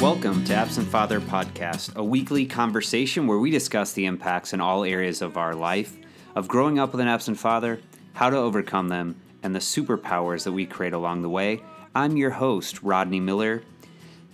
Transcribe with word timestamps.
Welcome 0.00 0.44
to 0.46 0.54
Absent 0.54 0.88
Father 0.88 1.20
Podcast, 1.20 1.94
a 1.94 2.02
weekly 2.02 2.46
conversation 2.46 3.26
where 3.26 3.38
we 3.38 3.50
discuss 3.50 3.92
the 3.92 4.06
impacts 4.06 4.54
in 4.54 4.60
all 4.62 4.82
areas 4.82 5.20
of 5.20 5.36
our 5.36 5.54
life 5.54 5.94
of 6.34 6.48
growing 6.48 6.78
up 6.78 6.92
with 6.92 7.02
an 7.02 7.08
absent 7.08 7.38
father, 7.38 7.80
how 8.14 8.30
to 8.30 8.38
overcome 8.38 8.88
them, 8.88 9.20
and 9.42 9.54
the 9.54 9.58
superpowers 9.58 10.44
that 10.44 10.52
we 10.52 10.64
create 10.64 10.94
along 10.94 11.20
the 11.20 11.28
way. 11.28 11.60
I'm 11.94 12.16
your 12.16 12.30
host, 12.30 12.82
Rodney 12.82 13.20
Mueller, 13.20 13.62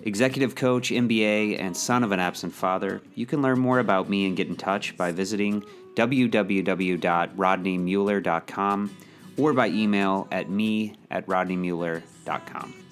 executive 0.05 0.55
coach, 0.55 0.91
MBA, 0.91 1.61
and 1.61 1.77
son 1.77 2.05
of 2.05 2.13
an 2.13 2.21
absent 2.21 2.53
father. 2.53 3.03
You 3.17 3.27
can 3.27 3.43
learn 3.43 3.59
more 3.59 3.81
about 3.81 4.09
me 4.09 4.25
and 4.27 4.37
get 4.37 4.47
in 4.47 4.55
touch 4.55 4.97
by 4.97 5.11
visiting 5.11 5.65
www.rodneymueller.com 5.97 8.97
or 9.37 9.53
by 9.53 9.67
email 9.67 10.29
at 10.31 10.49
me 10.49 10.95
at 11.11 11.27
rodneymueller.com. 11.27 12.86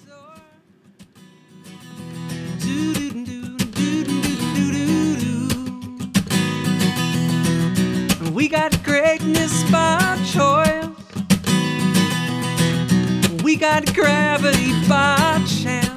We 8.33 8.49
got 8.49 8.83
greatness 8.83 9.63
by 9.71 10.17
choice. 10.25 10.85
We 13.43 13.55
got 13.55 13.93
gravity 13.93 14.73
by 14.87 15.41
chance. 15.47 15.95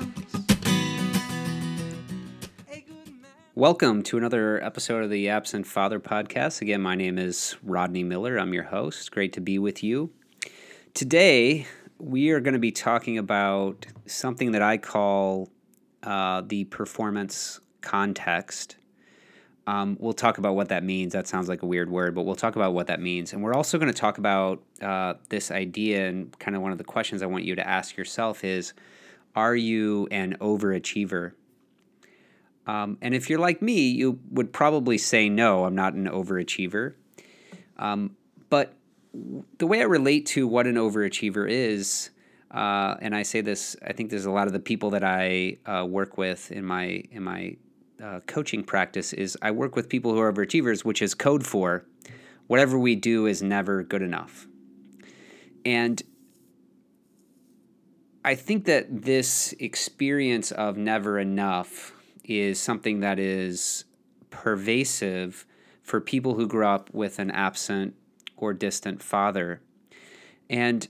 Welcome 3.54 4.04
to 4.04 4.16
another 4.16 4.62
episode 4.62 5.02
of 5.02 5.10
the 5.10 5.28
Absent 5.28 5.66
Father 5.66 5.98
podcast. 5.98 6.62
Again, 6.62 6.80
my 6.80 6.94
name 6.94 7.18
is 7.18 7.56
Rodney 7.62 8.04
Mueller. 8.04 8.38
I'm 8.38 8.54
your 8.54 8.62
host. 8.62 9.10
Great 9.10 9.32
to 9.32 9.40
be 9.40 9.58
with 9.58 9.82
you. 9.82 10.10
Today, 10.94 11.66
we 11.98 12.30
are 12.30 12.38
going 12.38 12.54
to 12.54 12.60
be 12.60 12.70
talking 12.70 13.18
about 13.18 13.84
something 14.06 14.52
that 14.52 14.62
I 14.62 14.78
call 14.78 15.50
uh, 16.02 16.42
the 16.46 16.64
performance 16.64 17.60
context. 17.80 18.76
Um, 19.66 19.98
we'll 20.00 20.14
talk 20.14 20.38
about 20.38 20.54
what 20.54 20.70
that 20.70 20.82
means. 20.82 21.12
That 21.12 21.28
sounds 21.28 21.48
like 21.48 21.62
a 21.62 21.66
weird 21.66 21.90
word, 21.90 22.14
but 22.14 22.22
we'll 22.22 22.36
talk 22.36 22.56
about 22.56 22.72
what 22.72 22.86
that 22.86 23.00
means. 23.00 23.32
And 23.32 23.42
we're 23.42 23.54
also 23.54 23.78
going 23.78 23.92
to 23.92 23.98
talk 23.98 24.16
about 24.16 24.62
uh, 24.80 25.14
this 25.28 25.50
idea 25.50 26.08
and 26.08 26.36
kind 26.38 26.56
of 26.56 26.62
one 26.62 26.72
of 26.72 26.78
the 26.78 26.84
questions 26.84 27.22
I 27.22 27.26
want 27.26 27.44
you 27.44 27.54
to 27.54 27.66
ask 27.66 27.96
yourself 27.96 28.44
is 28.44 28.72
Are 29.36 29.54
you 29.54 30.08
an 30.10 30.36
overachiever? 30.40 31.32
Um, 32.66 32.96
and 33.02 33.14
if 33.14 33.28
you're 33.28 33.38
like 33.38 33.60
me, 33.60 33.88
you 33.90 34.20
would 34.30 34.52
probably 34.54 34.96
say, 34.96 35.28
No, 35.28 35.64
I'm 35.66 35.74
not 35.74 35.92
an 35.92 36.06
overachiever. 36.06 36.94
Um, 37.78 38.16
but 38.48 38.72
the 39.58 39.66
way 39.66 39.80
I 39.80 39.84
relate 39.84 40.26
to 40.26 40.46
what 40.46 40.66
an 40.66 40.76
overachiever 40.76 41.48
is, 41.48 42.10
uh, 42.50 42.96
and 43.00 43.14
I 43.14 43.22
say 43.22 43.40
this, 43.40 43.76
I 43.86 43.92
think 43.92 44.10
there's 44.10 44.24
a 44.24 44.30
lot 44.30 44.46
of 44.46 44.52
the 44.52 44.60
people 44.60 44.90
that 44.90 45.04
I 45.04 45.58
uh, 45.66 45.84
work 45.84 46.16
with 46.16 46.50
in 46.50 46.64
my 46.64 47.02
in 47.10 47.22
my 47.22 47.56
uh, 48.02 48.20
coaching 48.26 48.62
practice 48.62 49.12
is 49.12 49.36
I 49.42 49.50
work 49.50 49.76
with 49.76 49.88
people 49.88 50.12
who 50.12 50.20
are 50.20 50.32
overachievers, 50.32 50.84
which 50.84 51.02
is 51.02 51.14
code 51.14 51.46
for 51.46 51.84
whatever 52.46 52.78
we 52.78 52.94
do 52.94 53.26
is 53.26 53.42
never 53.42 53.82
good 53.82 54.02
enough. 54.02 54.46
And 55.64 56.02
I 58.24 58.34
think 58.34 58.64
that 58.64 58.86
this 59.02 59.54
experience 59.58 60.50
of 60.52 60.76
never 60.76 61.18
enough 61.18 61.92
is 62.24 62.60
something 62.60 63.00
that 63.00 63.18
is 63.18 63.84
pervasive 64.30 65.46
for 65.82 66.00
people 66.00 66.34
who 66.34 66.46
grew 66.46 66.66
up 66.66 66.92
with 66.92 67.18
an 67.18 67.30
absent 67.30 67.94
or 68.36 68.52
distant 68.52 69.02
father. 69.02 69.60
And 70.48 70.86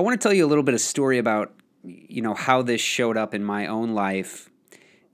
I 0.00 0.02
want 0.02 0.18
to 0.18 0.28
tell 0.28 0.32
you 0.32 0.46
a 0.46 0.48
little 0.48 0.64
bit 0.64 0.72
of 0.72 0.80
story 0.80 1.18
about 1.18 1.52
you 1.82 2.22
know 2.22 2.32
how 2.32 2.62
this 2.62 2.80
showed 2.80 3.18
up 3.18 3.34
in 3.34 3.44
my 3.44 3.66
own 3.66 3.92
life 3.92 4.50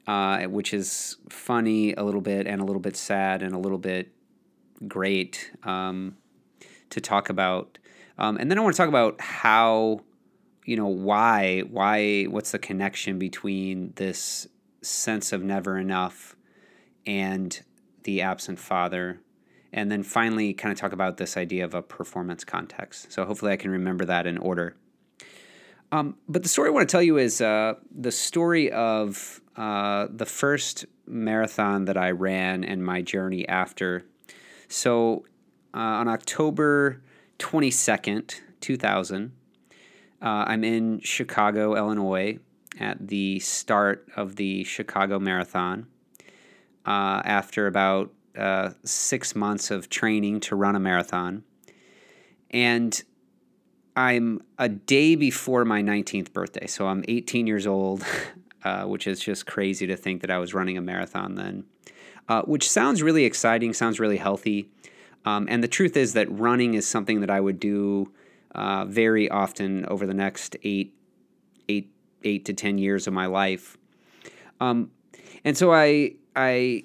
uh, 0.07 0.45
which 0.45 0.73
is 0.73 1.17
funny 1.29 1.93
a 1.95 2.05
little 2.05 2.21
bit 2.21 2.47
and 2.47 2.61
a 2.61 2.65
little 2.65 2.81
bit 2.81 2.97
sad 2.97 3.43
and 3.43 3.53
a 3.53 3.59
little 3.59 3.79
bit 3.79 4.13
great 4.87 5.51
um, 5.65 6.17
to 6.91 7.01
talk 7.01 7.29
about. 7.29 7.79
Um, 8.17 8.37
and 8.37 8.49
then 8.49 8.59
I 8.59 8.61
want 8.61 8.77
to 8.77 8.77
talk 8.77 8.89
about 8.89 9.21
how, 9.21 10.03
you 10.65 10.77
know, 10.77 10.87
why, 10.87 11.63
why, 11.63 12.25
what's 12.25 12.53
the 12.53 12.59
connection 12.59 13.19
between 13.19 13.93
this 13.97 14.47
sense 14.81 15.33
of 15.33 15.43
never 15.43 15.77
enough 15.77 16.37
and 17.05 17.61
the 18.05 18.23
absent 18.23 18.61
father. 18.61 19.21
And 19.73 19.91
then 19.91 20.03
finally, 20.03 20.55
kind 20.55 20.73
of 20.73 20.79
talk 20.79 20.93
about 20.93 21.17
this 21.17 21.37
idea 21.37 21.65
of 21.65 21.75
a 21.75 21.83
performance 21.83 22.45
context. 22.45 23.13
So 23.13 23.25
hopefully, 23.25 23.53
I 23.53 23.57
can 23.57 23.71
remember 23.71 24.05
that 24.05 24.27
in 24.27 24.39
order. 24.39 24.77
Um, 25.93 26.17
but 26.29 26.43
the 26.43 26.49
story 26.49 26.69
I 26.69 26.73
want 26.73 26.89
to 26.89 26.93
tell 26.93 27.03
you 27.03 27.17
is 27.17 27.41
uh, 27.41 27.75
the 27.95 28.11
story 28.11 28.73
of 28.73 29.41
uh, 29.57 30.09
the 30.11 30.27
first 30.27 30.87
marathon 31.07 31.85
that 31.85 31.97
I 31.97 32.11
ran 32.11 32.65
and 32.65 32.85
my 32.85 33.03
journey 33.03 33.49
after. 33.49 34.05
So 34.69 35.25
uh, 35.75 35.79
on 35.79 36.09
October 36.09 37.03
22nd, 37.39 38.41
2000, 38.61 39.33
uh, 40.23 40.25
I'm 40.25 40.65
in 40.65 41.01
Chicago, 41.01 41.77
Illinois, 41.77 42.39
at 42.81 43.07
the 43.07 43.39
start 43.41 44.09
of 44.17 44.37
the 44.37 44.65
Chicago 44.65 45.19
Marathon. 45.19 45.87
Uh, 46.85 47.21
after 47.25 47.67
about 47.67 48.13
uh, 48.37 48.71
six 48.85 49.35
months 49.35 49.71
of 49.71 49.89
training 49.89 50.41
to 50.41 50.57
run 50.57 50.77
a 50.77 50.81
marathon. 50.81 51.45
And 52.51 53.03
I'm 53.97 54.43
a 54.59 54.69
day 54.69 55.15
before 55.15 55.65
my 55.65 55.83
19th 55.83 56.33
birthday. 56.33 56.67
So 56.67 56.87
I'm 56.87 57.05
18 57.09 57.47
years 57.47 57.67
old, 57.67 58.05
uh, 58.65 58.85
which 58.85 59.07
is 59.07 59.21
just 59.21 59.47
crazy 59.47 59.87
to 59.87 59.97
think 59.97 60.21
that 60.21 60.31
I 60.31 60.39
was 60.39 60.55
running 60.55 60.77
a 60.77 60.83
marathon 60.83 61.35
then, 61.35 61.65
uh, 62.29 62.43
which 62.43 62.69
sounds 62.69 63.03
really 63.03 63.25
exciting, 63.25 63.73
sounds 63.73 63.99
really 63.99 64.19
healthy. 64.19 64.71
Um, 65.25 65.47
and 65.51 65.63
the 65.63 65.69
truth 65.69 65.97
is 65.97 66.13
that 66.13 66.31
running 66.31 66.75
is 66.75 66.87
something 66.87 67.21
that 67.21 67.31
I 67.31 67.41
would 67.41 67.59
do 67.59 68.13
uh, 68.55 68.85
very 68.85 69.29
often 69.29 69.85
over 69.87 70.07
the 70.07 70.15
next 70.15 70.57
eight, 70.63 70.95
eight, 71.69 71.91
eight 72.23 72.45
to 72.45 72.53
10 72.53 72.79
years 72.79 73.07
of 73.07 73.13
my 73.13 73.27
life. 73.27 73.77
Um, 74.61 74.91
and 75.45 75.57
so 75.57 75.73
I, 75.73 76.15
I 76.35 76.85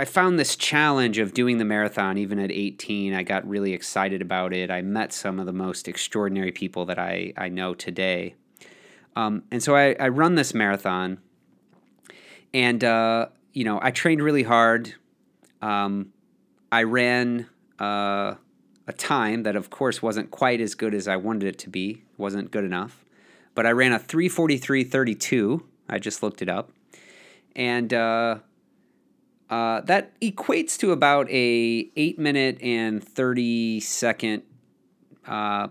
I 0.00 0.06
found 0.06 0.38
this 0.38 0.56
challenge 0.56 1.18
of 1.18 1.34
doing 1.34 1.58
the 1.58 1.64
marathon 1.66 2.16
even 2.16 2.38
at 2.38 2.50
18. 2.50 3.12
I 3.12 3.22
got 3.22 3.46
really 3.46 3.74
excited 3.74 4.22
about 4.22 4.54
it. 4.54 4.70
I 4.70 4.80
met 4.80 5.12
some 5.12 5.38
of 5.38 5.44
the 5.44 5.52
most 5.52 5.88
extraordinary 5.88 6.52
people 6.52 6.86
that 6.86 6.98
I, 6.98 7.34
I 7.36 7.50
know 7.50 7.74
today. 7.74 8.34
Um, 9.14 9.42
and 9.50 9.62
so 9.62 9.76
I, 9.76 9.94
I 10.00 10.08
run 10.08 10.36
this 10.36 10.54
marathon, 10.54 11.18
and, 12.54 12.82
uh, 12.82 13.26
you 13.52 13.64
know, 13.64 13.78
I 13.82 13.90
trained 13.90 14.22
really 14.22 14.44
hard. 14.44 14.94
Um, 15.60 16.14
I 16.72 16.84
ran 16.84 17.50
uh, 17.78 18.36
a 18.86 18.92
time 18.96 19.42
that, 19.42 19.54
of 19.54 19.68
course, 19.68 20.00
wasn't 20.00 20.30
quite 20.30 20.62
as 20.62 20.74
good 20.74 20.94
as 20.94 21.08
I 21.08 21.16
wanted 21.16 21.46
it 21.46 21.58
to 21.58 21.68
be, 21.68 22.04
wasn't 22.16 22.50
good 22.50 22.64
enough. 22.64 23.04
But 23.54 23.66
I 23.66 23.72
ran 23.72 23.92
a 23.92 23.98
343.32. 23.98 25.62
I 25.90 25.98
just 25.98 26.22
looked 26.22 26.40
it 26.40 26.48
up. 26.48 26.70
And, 27.54 27.92
uh, 27.92 28.38
uh, 29.50 29.80
that 29.82 30.18
equates 30.20 30.78
to 30.78 30.92
about 30.92 31.28
a 31.28 31.90
eight 31.96 32.18
minute 32.18 32.62
and 32.62 33.02
thirty 33.02 33.80
second 33.80 34.44
uh, 35.26 35.68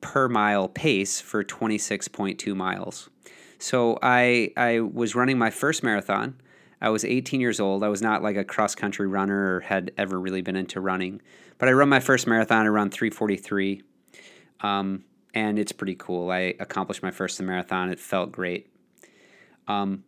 per 0.00 0.28
mile 0.28 0.68
pace 0.68 1.20
for 1.20 1.42
twenty 1.42 1.76
six 1.76 2.08
point 2.08 2.38
two 2.38 2.54
miles. 2.54 3.10
So 3.58 3.98
I 4.00 4.52
I 4.56 4.80
was 4.80 5.14
running 5.14 5.38
my 5.38 5.50
first 5.50 5.82
marathon. 5.82 6.40
I 6.80 6.90
was 6.90 7.04
18 7.04 7.40
years 7.40 7.58
old. 7.58 7.82
I 7.82 7.88
was 7.88 8.02
not 8.02 8.22
like 8.22 8.36
a 8.36 8.44
cross 8.44 8.74
country 8.74 9.06
runner 9.06 9.56
or 9.56 9.60
had 9.60 9.92
ever 9.96 10.20
really 10.20 10.42
been 10.42 10.56
into 10.56 10.78
running, 10.78 11.22
but 11.56 11.68
I 11.70 11.72
run 11.72 11.88
my 11.88 12.00
first 12.00 12.26
marathon 12.26 12.66
around 12.66 12.90
343, 12.90 13.82
um, 14.60 15.02
and 15.32 15.58
it's 15.58 15.72
pretty 15.72 15.94
cool. 15.94 16.30
I 16.30 16.54
accomplished 16.60 17.02
my 17.02 17.10
first 17.10 17.40
marathon. 17.40 17.88
It 17.88 17.98
felt 17.98 18.30
great. 18.30 18.70
Um, 19.66 20.04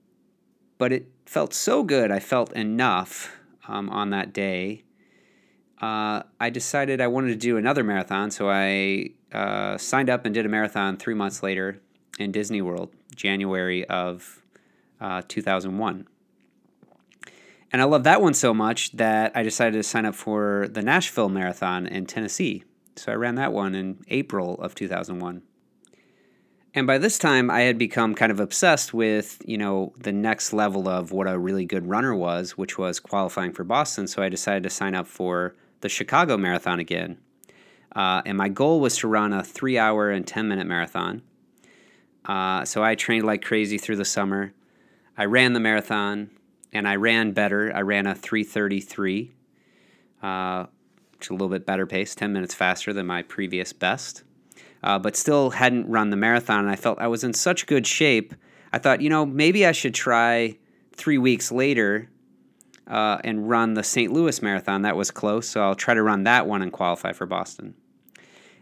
but 0.79 0.93
it 0.93 1.07
felt 1.27 1.53
so 1.53 1.83
good. 1.83 2.11
I 2.11 2.21
felt 2.21 2.53
enough 2.53 3.37
um, 3.67 3.91
on 3.91 4.11
that 4.11 4.33
day. 4.33 4.85
Uh, 5.81 6.23
I 6.41 6.51
decided 6.51 7.01
I 7.01 7.07
wanted 7.09 7.29
to 7.29 7.37
do 7.37 7.57
another 7.57 7.85
marathon, 7.85 8.31
so 8.31 8.49
I 8.51 9.11
uh, 9.33 9.77
signed 9.77 10.11
up 10.11 10.25
and 10.25 10.35
did 10.35 10.47
a 10.47 10.49
marathon 10.49 10.97
three 10.97 11.15
months 11.15 11.43
later 11.43 11.81
in 12.19 12.33
Disney 12.33 12.63
World, 12.63 12.91
January 13.15 13.85
of 13.87 14.43
uh, 15.01 15.23
2001. 15.29 16.07
And 17.71 17.83
I 17.83 17.85
love 17.85 18.05
that 18.05 18.23
one 18.23 18.35
so 18.35 18.55
much 18.55 18.93
that 18.93 19.33
I 19.37 19.43
decided 19.43 19.75
to 19.75 19.83
sign 19.83 20.07
up 20.07 20.15
for 20.15 20.69
the 20.71 20.83
Nashville 20.83 21.29
Marathon 21.29 21.87
in 21.87 22.07
Tennessee. 22.07 22.65
So 22.97 23.13
I 23.13 23.15
ran 23.15 23.35
that 23.35 23.53
one 23.53 23.75
in 23.75 24.03
April 24.09 24.55
of 24.55 24.75
2001. 24.75 25.43
And 26.75 26.87
by 26.87 26.99
this 26.99 27.19
time, 27.19 27.51
I 27.51 27.63
had 27.63 27.79
become 27.79 28.15
kind 28.15 28.31
of 28.31 28.41
obsessed 28.41 28.93
with, 28.93 29.43
you 29.45 29.57
know, 29.57 29.93
the 29.99 30.13
next 30.13 30.53
level 30.53 30.89
of 30.89 31.13
what 31.13 31.27
a 31.27 31.39
really 31.39 31.65
good 31.65 31.89
runner 31.89 32.15
was, 32.15 32.59
which 32.59 32.77
was 32.77 33.01
qualifying 33.01 33.53
for 33.53 33.65
Boston. 33.65 34.07
So 34.07 34.23
I 34.23 34.29
decided 34.29 34.63
to 34.65 34.71
sign 34.71 34.95
up 34.95 35.07
for 35.07 35.55
the 35.81 35.89
Chicago 35.89 36.37
Marathon 36.37 36.79
again. 36.79 37.19
Uh, 37.97 38.23
and 38.27 38.37
my 38.37 38.49
goal 38.49 38.81
was 38.81 38.97
to 38.99 39.09
run 39.09 39.33
a 39.33 39.43
three 39.43 39.79
hour 39.79 40.11
and 40.11 40.27
10 40.27 40.47
minute 40.47 40.67
marathon. 40.67 41.23
Uh, 42.25 42.65
so 42.65 42.85
I 42.85 42.95
trained 42.95 43.25
like 43.25 43.43
crazy 43.43 43.79
through 43.79 43.97
the 43.97 44.05
summer. 44.05 44.53
I 45.17 45.25
ran 45.25 45.55
the 45.55 45.61
marathon, 45.61 46.31
and 46.73 46.87
I 46.87 46.97
ran 46.97 47.33
better. 47.33 47.73
I 47.75 47.81
ran 47.81 48.07
a 48.07 48.15
333, 48.15 49.33
uh, 50.23 50.67
which 51.13 51.27
is 51.27 51.31
a 51.31 51.33
little 51.33 51.49
bit 51.49 51.67
better 51.67 51.87
pace, 51.87 52.15
10 52.15 52.33
minutes 52.33 52.55
faster 52.55 52.93
than 52.93 53.07
my 53.07 53.23
previous 53.23 53.73
best. 53.73 54.23
Uh, 54.83 54.99
but 54.99 55.17
still 55.17 55.51
hadn't 55.51 55.89
run 55.89 56.11
the 56.11 56.17
marathon, 56.17 56.61
and 56.61 56.71
I 56.71 56.77
felt 56.77 56.99
I 57.01 57.09
was 57.09 57.25
in 57.25 57.33
such 57.33 57.67
good 57.67 57.87
shape. 57.87 58.35
I 58.73 58.79
thought, 58.79 59.01
you 59.01 59.11
know, 59.11 59.27
maybe 59.27 59.67
I 59.67 59.73
should 59.73 59.95
try 59.95 60.57
three 60.95 61.19
weeks 61.19 61.51
later 61.51 62.09
uh, 62.87 63.19
and 63.25 63.49
run 63.49 63.75
the 63.75 63.83
St. 63.83 64.13
Louis 64.13 64.41
Marathon. 64.41 64.83
That 64.83 64.97
was 64.97 65.11
close, 65.11 65.49
so 65.49 65.63
I'll 65.63 65.75
try 65.75 65.95
to 65.95 66.03
run 66.03 66.25
that 66.25 66.47
one 66.47 66.63
and 66.63 66.73
qualify 66.73 67.13
for 67.13 67.27
Boston. 67.27 67.75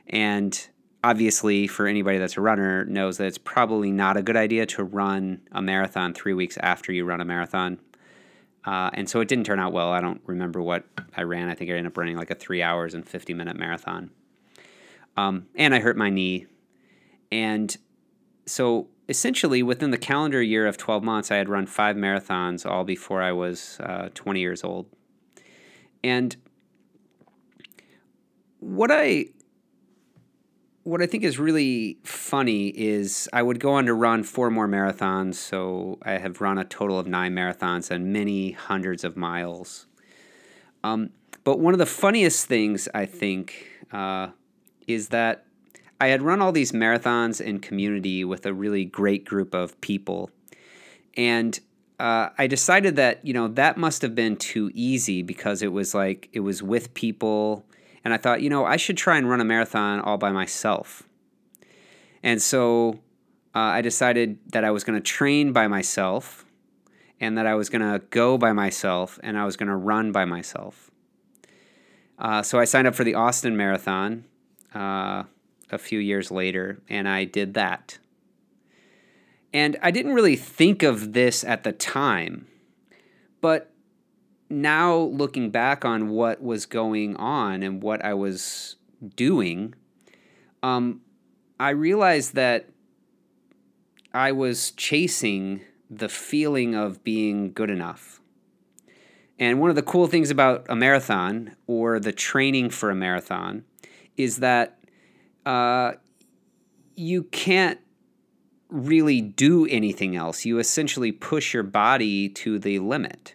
And 0.06 0.68
obviously, 1.02 1.66
for 1.66 1.86
anybody 1.86 2.18
that's 2.18 2.36
a 2.36 2.40
runner, 2.40 2.84
knows 2.84 3.18
that 3.18 3.26
it's 3.26 3.38
probably 3.38 3.92
not 3.92 4.16
a 4.16 4.22
good 4.22 4.36
idea 4.36 4.66
to 4.66 4.84
run 4.84 5.40
a 5.52 5.62
marathon 5.62 6.14
three 6.14 6.34
weeks 6.34 6.56
after 6.62 6.92
you 6.92 7.04
run 7.04 7.20
a 7.20 7.24
marathon. 7.24 7.78
Uh, 8.64 8.90
and 8.94 9.08
so 9.08 9.20
it 9.20 9.28
didn't 9.28 9.46
turn 9.46 9.60
out 9.60 9.72
well. 9.72 9.92
I 9.92 10.00
don't 10.00 10.20
remember 10.26 10.60
what 10.60 10.84
I 11.16 11.22
ran. 11.22 11.48
I 11.48 11.54
think 11.54 11.70
I 11.70 11.74
ended 11.74 11.92
up 11.92 11.96
running 11.96 12.16
like 12.16 12.30
a 12.30 12.34
three 12.34 12.62
hours 12.62 12.94
and 12.94 13.08
50 13.08 13.32
minute 13.32 13.56
marathon. 13.56 14.10
Um, 15.16 15.46
and 15.54 15.74
I 15.74 15.80
hurt 15.80 15.96
my 15.96 16.10
knee. 16.10 16.46
And 17.32 17.76
so 18.46 18.88
essentially, 19.08 19.62
within 19.62 19.90
the 19.90 19.98
calendar 19.98 20.42
year 20.42 20.66
of 20.66 20.76
12 20.76 21.02
months, 21.02 21.30
I 21.30 21.36
had 21.36 21.48
run 21.48 21.66
five 21.66 21.96
marathons 21.96 22.68
all 22.68 22.84
before 22.84 23.22
I 23.22 23.32
was 23.32 23.78
uh, 23.80 24.10
20 24.14 24.40
years 24.40 24.64
old. 24.64 24.86
And 26.04 26.36
what 28.60 28.90
I 28.90 29.26
what 30.86 31.02
I 31.02 31.06
think 31.06 31.24
is 31.24 31.36
really 31.36 31.98
funny 32.04 32.68
is 32.68 33.28
I 33.32 33.42
would 33.42 33.58
go 33.58 33.72
on 33.72 33.86
to 33.86 33.94
run 33.94 34.22
four 34.22 34.50
more 34.50 34.68
marathons. 34.68 35.34
So 35.34 35.98
I 36.02 36.12
have 36.12 36.40
run 36.40 36.58
a 36.58 36.64
total 36.64 36.96
of 36.96 37.08
nine 37.08 37.34
marathons 37.34 37.90
and 37.90 38.12
many 38.12 38.52
hundreds 38.52 39.02
of 39.02 39.16
miles. 39.16 39.88
Um, 40.84 41.10
but 41.42 41.58
one 41.58 41.74
of 41.74 41.78
the 41.78 41.86
funniest 41.86 42.46
things 42.46 42.88
I 42.94 43.04
think 43.04 43.66
uh, 43.90 44.28
is 44.86 45.08
that 45.08 45.44
I 46.00 46.08
had 46.08 46.22
run 46.22 46.42
all 46.42 46.52
these 46.52 46.72
marathons 46.72 47.40
in 47.40 47.60
community 47.60 48.24
with 48.24 48.44
a 48.46 48.52
really 48.52 48.84
great 48.84 49.24
group 49.24 49.54
of 49.54 49.80
people. 49.80 50.30
And 51.16 51.58
uh, 51.98 52.28
I 52.36 52.46
decided 52.46 52.96
that, 52.96 53.24
you 53.24 53.32
know, 53.32 53.48
that 53.48 53.78
must 53.78 54.02
have 54.02 54.14
been 54.14 54.36
too 54.36 54.70
easy 54.74 55.22
because 55.22 55.62
it 55.62 55.72
was 55.72 55.94
like, 55.94 56.28
it 56.32 56.40
was 56.40 56.62
with 56.62 56.92
people 56.92 57.64
and 58.06 58.14
I 58.14 58.18
thought, 58.18 58.40
you 58.40 58.48
know, 58.48 58.64
I 58.64 58.76
should 58.76 58.96
try 58.96 59.18
and 59.18 59.28
run 59.28 59.40
a 59.40 59.44
marathon 59.44 60.00
all 60.00 60.16
by 60.16 60.30
myself. 60.30 61.02
And 62.22 62.40
so 62.40 63.00
uh, 63.52 63.58
I 63.58 63.80
decided 63.80 64.38
that 64.52 64.62
I 64.62 64.70
was 64.70 64.84
going 64.84 64.94
to 64.96 65.02
train 65.02 65.52
by 65.52 65.66
myself 65.66 66.44
and 67.18 67.36
that 67.36 67.48
I 67.48 67.56
was 67.56 67.68
going 67.68 67.82
to 67.82 68.06
go 68.10 68.38
by 68.38 68.52
myself 68.52 69.18
and 69.24 69.36
I 69.36 69.44
was 69.44 69.56
going 69.56 69.70
to 69.70 69.74
run 69.74 70.12
by 70.12 70.24
myself. 70.24 70.88
Uh, 72.16 72.42
so 72.42 72.60
I 72.60 72.64
signed 72.64 72.86
up 72.86 72.94
for 72.94 73.02
the 73.02 73.16
Austin 73.16 73.56
Marathon 73.56 74.24
uh, 74.74 75.24
a 75.70 75.78
few 75.78 75.98
years 75.98 76.30
later 76.30 76.80
and 76.88 77.08
I 77.08 77.24
did 77.24 77.54
that. 77.54 77.98
And 79.52 79.76
I 79.82 79.90
didn't 79.90 80.14
really 80.14 80.36
think 80.36 80.82
of 80.82 81.12
this 81.12 81.42
at 81.42 81.64
the 81.64 81.72
time, 81.72 82.46
but 83.40 83.72
now 84.48 84.96
looking 84.96 85.50
back 85.50 85.84
on 85.84 86.10
what 86.10 86.42
was 86.42 86.66
going 86.66 87.16
on 87.16 87.62
and 87.62 87.82
what 87.82 88.04
I 88.04 88.14
was 88.14 88.76
doing, 89.14 89.74
um, 90.62 91.00
I 91.58 91.70
realized 91.70 92.34
that 92.34 92.68
I 94.12 94.32
was 94.32 94.72
chasing 94.72 95.62
the 95.90 96.08
feeling 96.08 96.74
of 96.74 97.04
being 97.04 97.52
good 97.52 97.70
enough. 97.70 98.20
And 99.38 99.60
one 99.60 99.70
of 99.70 99.76
the 99.76 99.82
cool 99.82 100.06
things 100.06 100.30
about 100.30 100.64
a 100.68 100.76
marathon 100.76 101.56
or 101.66 102.00
the 102.00 102.12
training 102.12 102.70
for 102.70 102.90
a 102.90 102.94
marathon 102.94 103.64
is 104.16 104.38
that 104.38 104.78
uh, 105.44 105.92
you 106.94 107.22
can't 107.24 107.78
really 108.68 109.20
do 109.20 109.66
anything 109.66 110.16
else. 110.16 110.44
You 110.44 110.58
essentially 110.58 111.12
push 111.12 111.54
your 111.54 111.62
body 111.62 112.28
to 112.30 112.58
the 112.58 112.78
limit. 112.80 113.34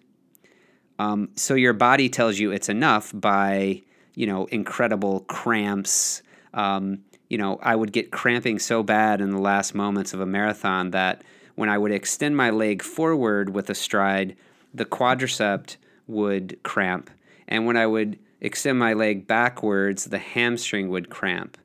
Um, 0.99 1.29
so 1.35 1.55
your 1.55 1.73
body 1.73 2.09
tells 2.09 2.37
you 2.37 2.51
it's 2.51 2.69
enough 2.69 3.11
by, 3.13 3.81
you 4.13 4.27
know, 4.27 4.45
incredible 4.45 5.21
cramps. 5.21 6.21
Um, 6.53 6.99
you 7.29 7.37
know, 7.37 7.59
I 7.63 7.75
would 7.75 7.91
get 7.91 8.11
cramping 8.11 8.59
so 8.59 8.83
bad 8.83 9.21
in 9.21 9.31
the 9.31 9.39
last 9.39 9.73
moments 9.73 10.13
of 10.13 10.19
a 10.19 10.25
marathon 10.25 10.91
that 10.91 11.23
when 11.55 11.69
I 11.69 11.77
would 11.77 11.91
extend 11.91 12.35
my 12.35 12.49
leg 12.49 12.81
forward 12.81 13.49
with 13.55 13.69
a 13.69 13.75
stride, 13.75 14.35
the 14.73 14.85
quadricep 14.85 15.77
would 16.07 16.61
cramp. 16.63 17.09
And 17.47 17.65
when 17.65 17.77
I 17.77 17.87
would 17.87 18.19
extend 18.41 18.79
my 18.79 18.93
leg 18.93 19.27
backwards, 19.27 20.05
the 20.05 20.19
hamstring 20.19 20.89
would 20.89 21.09
cramp. 21.09 21.57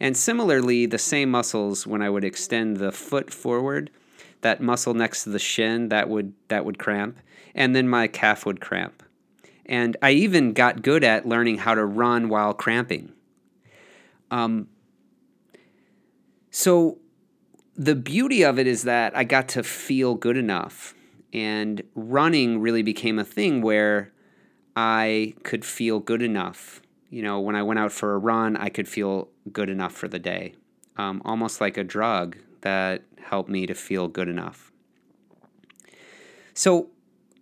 And 0.00 0.16
similarly, 0.16 0.86
the 0.86 0.98
same 0.98 1.30
muscles, 1.30 1.86
when 1.86 2.02
I 2.02 2.10
would 2.10 2.24
extend 2.24 2.76
the 2.76 2.92
foot 2.92 3.32
forward, 3.32 3.90
that 4.42 4.60
muscle 4.60 4.92
next 4.92 5.24
to 5.24 5.30
the 5.30 5.38
shin, 5.38 5.88
that 5.88 6.08
would 6.08 6.34
that 6.48 6.64
would 6.64 6.78
cramp 6.78 7.18
and 7.54 7.74
then 7.74 7.88
my 7.88 8.08
calf 8.08 8.44
would 8.44 8.60
cramp. 8.60 9.02
And 9.66 9.96
I 10.02 10.10
even 10.10 10.52
got 10.52 10.82
good 10.82 11.04
at 11.04 11.26
learning 11.26 11.58
how 11.58 11.74
to 11.74 11.84
run 11.84 12.28
while 12.28 12.52
cramping. 12.52 13.12
Um, 14.30 14.68
so 16.50 16.98
the 17.76 17.94
beauty 17.94 18.44
of 18.44 18.58
it 18.58 18.66
is 18.66 18.82
that 18.82 19.16
I 19.16 19.24
got 19.24 19.48
to 19.50 19.62
feel 19.62 20.14
good 20.14 20.36
enough. 20.36 20.94
And 21.32 21.82
running 21.94 22.60
really 22.60 22.82
became 22.82 23.18
a 23.18 23.24
thing 23.24 23.62
where 23.62 24.12
I 24.76 25.34
could 25.42 25.64
feel 25.64 26.00
good 26.00 26.22
enough. 26.22 26.82
You 27.10 27.22
know, 27.22 27.40
when 27.40 27.54
I 27.54 27.62
went 27.62 27.78
out 27.78 27.92
for 27.92 28.14
a 28.14 28.18
run, 28.18 28.56
I 28.56 28.68
could 28.68 28.88
feel 28.88 29.28
good 29.52 29.68
enough 29.68 29.92
for 29.92 30.08
the 30.08 30.18
day, 30.18 30.54
um, 30.96 31.22
almost 31.24 31.60
like 31.60 31.76
a 31.76 31.84
drug 31.84 32.36
that 32.62 33.02
helped 33.20 33.48
me 33.48 33.66
to 33.66 33.74
feel 33.74 34.08
good 34.08 34.28
enough. 34.28 34.72
So 36.54 36.90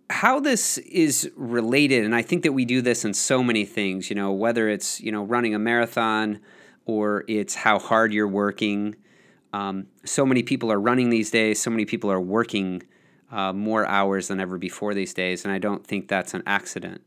how 0.09 0.39
this 0.39 0.77
is 0.79 1.31
related, 1.35 2.03
and 2.03 2.13
I 2.13 2.21
think 2.21 2.43
that 2.43 2.51
we 2.51 2.65
do 2.65 2.81
this 2.81 3.03
in 3.03 3.13
so 3.13 3.43
many 3.43 3.65
things, 3.65 4.09
you 4.09 4.15
know, 4.15 4.31
whether 4.31 4.69
it's, 4.69 5.01
you 5.01 5.11
know, 5.11 5.23
running 5.23 5.55
a 5.55 5.59
marathon 5.59 6.39
or 6.85 7.23
it's 7.27 7.55
how 7.55 7.79
hard 7.79 8.13
you're 8.13 8.27
working. 8.27 8.95
Um, 9.53 9.87
so 10.05 10.25
many 10.25 10.43
people 10.43 10.71
are 10.71 10.79
running 10.79 11.09
these 11.09 11.31
days, 11.31 11.61
so 11.61 11.71
many 11.71 11.85
people 11.85 12.11
are 12.11 12.21
working 12.21 12.83
uh, 13.31 13.53
more 13.53 13.85
hours 13.87 14.27
than 14.27 14.39
ever 14.39 14.57
before 14.57 14.93
these 14.93 15.13
days, 15.13 15.45
and 15.45 15.53
I 15.53 15.57
don't 15.57 15.85
think 15.85 16.07
that's 16.07 16.33
an 16.33 16.43
accident. 16.45 17.01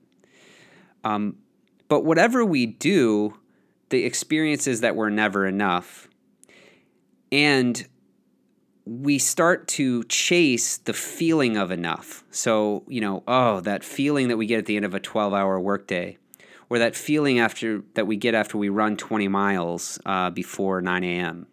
Um, 1.06 1.36
but 1.88 2.04
whatever 2.04 2.44
we 2.44 2.66
do, 2.66 3.38
the 3.90 4.04
experience 4.04 4.66
is 4.66 4.80
that 4.80 4.96
we're 4.96 5.10
never 5.10 5.46
enough. 5.46 6.08
And 7.30 7.86
we 8.84 9.18
start 9.18 9.68
to 9.68 10.02
chase 10.04 10.78
the 10.78 10.92
feeling 10.92 11.56
of 11.56 11.70
enough. 11.70 12.24
So, 12.32 12.82
you 12.88 13.00
know, 13.00 13.22
oh, 13.28 13.60
that 13.60 13.84
feeling 13.84 14.26
that 14.28 14.36
we 14.36 14.46
get 14.46 14.58
at 14.58 14.66
the 14.66 14.74
end 14.74 14.84
of 14.84 14.94
a 14.94 15.00
12 15.00 15.32
hour 15.32 15.60
workday, 15.60 16.18
or 16.68 16.80
that 16.80 16.96
feeling 16.96 17.38
after 17.38 17.82
that 17.94 18.08
we 18.08 18.16
get 18.16 18.34
after 18.34 18.58
we 18.58 18.68
run 18.68 18.96
20 18.96 19.28
miles 19.28 20.00
uh, 20.06 20.30
before 20.30 20.80
9 20.80 21.04
a.m. 21.04 21.46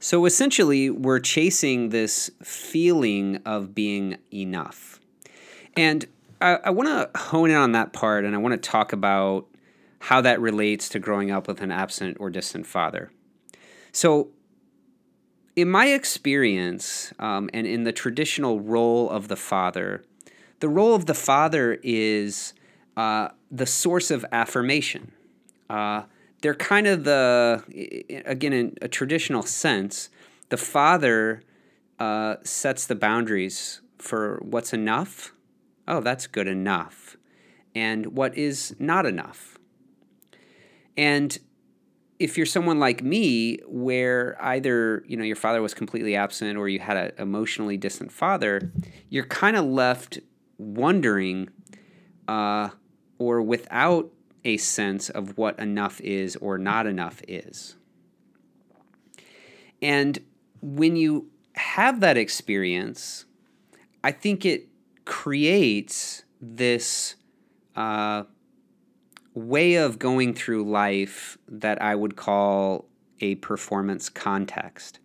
So 0.00 0.24
essentially, 0.24 0.88
we're 0.88 1.20
chasing 1.20 1.90
this 1.90 2.30
feeling 2.42 3.40
of 3.44 3.74
being 3.74 4.16
enough. 4.32 5.00
And 5.76 6.06
I, 6.40 6.58
I 6.64 6.70
want 6.70 6.88
to 6.88 7.18
hone 7.18 7.50
in 7.50 7.56
on 7.56 7.72
that 7.72 7.92
part 7.92 8.24
and 8.24 8.34
I 8.34 8.38
want 8.38 8.52
to 8.52 8.70
talk 8.70 8.92
about 8.92 9.46
how 10.00 10.20
that 10.20 10.40
relates 10.40 10.88
to 10.90 10.98
growing 10.98 11.30
up 11.30 11.48
with 11.48 11.60
an 11.60 11.70
absent 11.70 12.18
or 12.20 12.30
distant 12.30 12.66
father. 12.66 13.10
So, 13.92 14.28
in 15.56 15.68
my 15.68 15.86
experience, 15.86 17.12
um, 17.18 17.50
and 17.52 17.66
in 17.66 17.82
the 17.82 17.90
traditional 17.90 18.60
role 18.60 19.10
of 19.10 19.26
the 19.26 19.34
father, 19.34 20.04
the 20.60 20.68
role 20.68 20.94
of 20.94 21.06
the 21.06 21.14
father 21.14 21.80
is 21.82 22.54
uh, 22.96 23.30
the 23.50 23.66
source 23.66 24.12
of 24.12 24.24
affirmation. 24.30 25.10
Uh, 25.68 26.02
they're 26.42 26.54
kind 26.54 26.86
of 26.86 27.02
the, 27.02 27.64
again, 28.24 28.52
in 28.52 28.76
a 28.80 28.86
traditional 28.86 29.42
sense, 29.42 30.10
the 30.48 30.56
father 30.56 31.42
uh, 31.98 32.36
sets 32.44 32.86
the 32.86 32.94
boundaries 32.94 33.80
for 33.98 34.38
what's 34.42 34.72
enough. 34.72 35.32
Oh, 35.88 36.00
that's 36.00 36.26
good 36.26 36.46
enough. 36.46 37.16
And 37.74 38.16
what 38.16 38.36
is 38.36 38.76
not 38.78 39.06
enough. 39.06 39.58
And 40.96 41.36
if 42.18 42.36
you're 42.36 42.46
someone 42.46 42.78
like 42.78 43.02
me 43.02 43.58
where 43.66 44.36
either 44.40 45.02
you 45.06 45.16
know 45.16 45.24
your 45.24 45.36
father 45.36 45.62
was 45.62 45.74
completely 45.74 46.14
absent 46.16 46.56
or 46.56 46.68
you 46.68 46.80
had 46.80 46.96
an 46.96 47.12
emotionally 47.16 47.76
distant 47.76 48.10
father 48.10 48.72
you're 49.08 49.24
kind 49.26 49.56
of 49.56 49.64
left 49.64 50.18
wondering 50.58 51.48
uh, 52.26 52.70
or 53.18 53.40
without 53.40 54.10
a 54.44 54.56
sense 54.56 55.08
of 55.10 55.38
what 55.38 55.56
enough 55.60 56.00
is 56.00 56.34
or 56.36 56.58
not 56.58 56.88
enough 56.88 57.22
is 57.28 57.76
And 59.80 60.18
when 60.60 60.96
you 60.96 61.30
have 61.54 62.00
that 62.00 62.16
experience, 62.16 63.24
I 64.02 64.12
think 64.12 64.44
it 64.44 64.68
creates 65.08 66.22
this 66.38 67.16
uh, 67.74 68.24
way 69.32 69.74
of 69.76 69.98
going 69.98 70.34
through 70.34 70.70
life 70.70 71.38
that 71.48 71.80
I 71.80 71.94
would 71.94 72.14
call 72.14 72.84
a 73.20 73.36
performance 73.36 74.10
context. 74.10 75.00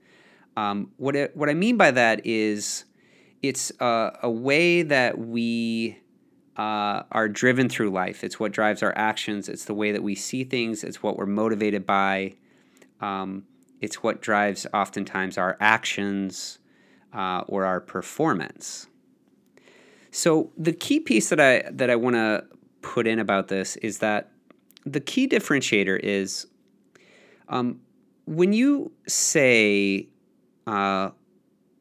Um, 0.57 0.91
what, 0.98 1.15
it, 1.15 1.38
what 1.38 1.50
I 1.50 1.53
mean 1.53 1.77
by 1.77 1.91
that 1.91 2.25
is 2.25 2.83
it's 3.41 3.72
a, 3.79 4.12
a 4.24 4.29
way 4.29 4.81
that 4.81 5.17
we 5.17 5.98
uh, 6.57 7.03
are 7.10 7.29
driven 7.29 7.69
through 7.69 7.89
life. 7.89 8.25
It's 8.25 8.38
what 8.38 8.51
drives 8.51 8.83
our 8.83 8.93
actions. 8.98 9.48
It's 9.48 9.63
the 9.63 9.74
way 9.74 9.93
that 9.93 10.03
we 10.03 10.15
see 10.15 10.43
things. 10.43 10.83
It's 10.83 11.01
what 11.01 11.15
we're 11.15 11.25
motivated 11.25 11.86
by. 11.86 12.33
Um, 13.00 13.45
it's 13.79 14.03
what 14.03 14.22
drives 14.22 14.67
oftentimes 14.74 15.38
our 15.38 15.55
actions 15.62 16.60
uh, 17.13 17.43
or 17.48 17.63
our 17.63 17.79
performance. 17.79 18.88
So 20.13 20.51
the 20.58 20.74
key 20.74 21.00
piece 21.00 21.29
that 21.29 21.39
I 21.39 21.63
that 21.72 21.89
I 21.89 21.96
want 21.96 22.15
to 22.15 22.46
put 22.82 23.08
in 23.08 23.20
about 23.20 23.48
this 23.48 23.75
is 23.77 23.98
that 24.00 24.32
the 24.86 25.00
key 25.00 25.27
differentiator 25.27 26.00
is 26.01 26.48
um, 27.50 27.79
when 28.25 28.53
you 28.53 28.91
say 29.08 30.08
uh, 30.67 31.10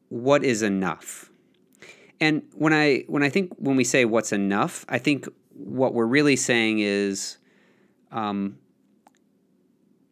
what 0.09 0.43
is 0.43 0.61
enough 0.61 1.29
and 2.23 2.41
when 2.53 2.71
I 2.71 3.03
when 3.07 3.21
I 3.21 3.27
think 3.27 3.53
when 3.57 3.75
we 3.75 3.83
say 3.83 4.05
what's 4.05 4.31
enough, 4.31 4.85
I 4.87 4.97
think 4.97 5.27
what 5.53 5.93
we're 5.93 6.05
really 6.05 6.37
saying 6.37 6.79
is, 6.79 7.37
um, 8.13 8.57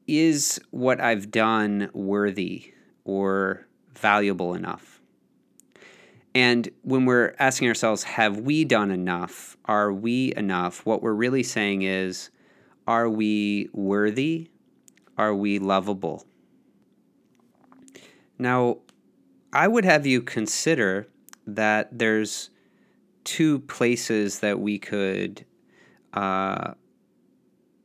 is 0.07 0.59
what 0.71 0.99
I've 0.99 1.31
done 1.31 1.89
worthy 1.93 2.73
or 3.05 3.65
valuable 3.95 4.53
enough? 4.55 4.90
And 6.33 6.69
when 6.83 7.05
we're 7.05 7.35
asking 7.39 7.67
ourselves, 7.67 8.03
have 8.03 8.39
we 8.39 8.63
done 8.63 8.91
enough? 8.91 9.57
Are 9.65 9.91
we 9.91 10.33
enough? 10.37 10.85
What 10.85 11.01
we're 11.01 11.13
really 11.13 11.43
saying 11.43 11.81
is, 11.81 12.29
are 12.87 13.09
we 13.09 13.69
worthy? 13.73 14.49
Are 15.17 15.35
we 15.35 15.59
lovable? 15.59 16.25
Now, 18.39 18.77
I 19.53 19.67
would 19.67 19.83
have 19.83 20.05
you 20.05 20.21
consider 20.21 21.07
that 21.45 21.89
there's 21.91 22.49
two 23.23 23.59
places 23.59 24.39
that 24.39 24.59
we 24.59 24.79
could 24.79 25.45
uh, 26.13 26.73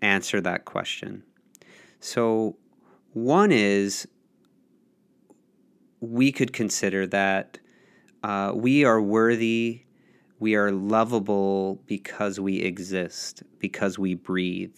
answer 0.00 0.40
that 0.40 0.64
question. 0.64 1.24
So, 2.00 2.56
one 3.12 3.50
is 3.50 4.06
we 6.00 6.30
could 6.30 6.52
consider 6.52 7.06
that 7.08 7.58
uh, 8.22 8.52
we 8.54 8.84
are 8.84 9.00
worthy, 9.00 9.82
we 10.38 10.54
are 10.54 10.70
lovable 10.70 11.80
because 11.86 12.38
we 12.38 12.60
exist, 12.60 13.42
because 13.58 13.98
we 13.98 14.14
breathe. 14.14 14.76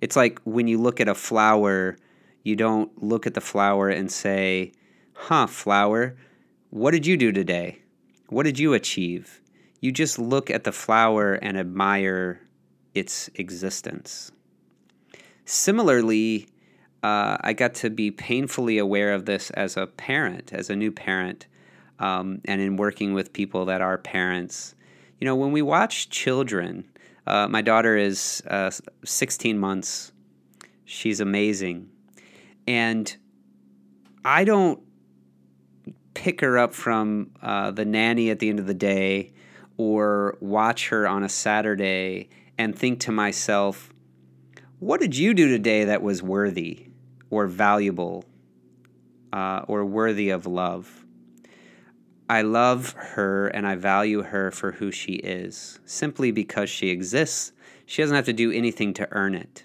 It's 0.00 0.16
like 0.16 0.40
when 0.44 0.66
you 0.66 0.78
look 0.78 1.00
at 1.00 1.08
a 1.08 1.14
flower, 1.14 1.96
you 2.42 2.56
don't 2.56 3.02
look 3.02 3.26
at 3.26 3.34
the 3.34 3.40
flower 3.40 3.88
and 3.88 4.10
say, 4.10 4.72
huh, 5.14 5.46
flower, 5.46 6.16
what 6.70 6.92
did 6.92 7.06
you 7.06 7.16
do 7.16 7.32
today? 7.32 7.82
What 8.28 8.44
did 8.44 8.58
you 8.58 8.74
achieve? 8.74 9.40
You 9.80 9.92
just 9.92 10.18
look 10.18 10.50
at 10.50 10.64
the 10.64 10.72
flower 10.72 11.34
and 11.34 11.58
admire 11.58 12.40
its 12.94 13.28
existence. 13.34 14.32
Similarly, 15.44 16.48
uh, 17.02 17.36
I 17.40 17.52
got 17.52 17.74
to 17.74 17.90
be 17.90 18.10
painfully 18.10 18.78
aware 18.78 19.12
of 19.12 19.24
this 19.24 19.50
as 19.50 19.76
a 19.76 19.86
parent, 19.86 20.52
as 20.52 20.70
a 20.70 20.76
new 20.76 20.92
parent, 20.92 21.46
um, 22.02 22.40
and 22.46 22.60
in 22.60 22.76
working 22.76 23.14
with 23.14 23.32
people 23.32 23.64
that 23.66 23.80
are 23.80 23.96
parents. 23.96 24.74
You 25.20 25.24
know, 25.24 25.36
when 25.36 25.52
we 25.52 25.62
watch 25.62 26.10
children, 26.10 26.84
uh, 27.28 27.46
my 27.46 27.62
daughter 27.62 27.96
is 27.96 28.42
uh, 28.48 28.72
16 29.04 29.56
months. 29.56 30.12
She's 30.84 31.20
amazing. 31.20 31.88
And 32.66 33.16
I 34.24 34.42
don't 34.42 34.80
pick 36.14 36.40
her 36.40 36.58
up 36.58 36.74
from 36.74 37.30
uh, 37.40 37.70
the 37.70 37.84
nanny 37.84 38.30
at 38.30 38.40
the 38.40 38.48
end 38.48 38.58
of 38.58 38.66
the 38.66 38.74
day 38.74 39.32
or 39.76 40.36
watch 40.40 40.88
her 40.88 41.06
on 41.06 41.22
a 41.22 41.28
Saturday 41.28 42.28
and 42.58 42.76
think 42.76 42.98
to 43.00 43.12
myself, 43.12 43.92
what 44.80 45.00
did 45.00 45.16
you 45.16 45.34
do 45.34 45.48
today 45.48 45.84
that 45.84 46.02
was 46.02 46.20
worthy 46.20 46.88
or 47.30 47.46
valuable 47.46 48.24
uh, 49.32 49.64
or 49.68 49.84
worthy 49.84 50.30
of 50.30 50.46
love? 50.46 51.01
I 52.28 52.42
love 52.42 52.92
her 52.92 53.48
and 53.48 53.66
I 53.66 53.74
value 53.74 54.22
her 54.22 54.50
for 54.50 54.72
who 54.72 54.90
she 54.90 55.14
is, 55.14 55.80
simply 55.84 56.30
because 56.30 56.70
she 56.70 56.88
exists. 56.88 57.52
She 57.84 58.02
doesn't 58.02 58.16
have 58.16 58.26
to 58.26 58.32
do 58.32 58.50
anything 58.50 58.94
to 58.94 59.08
earn 59.10 59.34
it. 59.34 59.64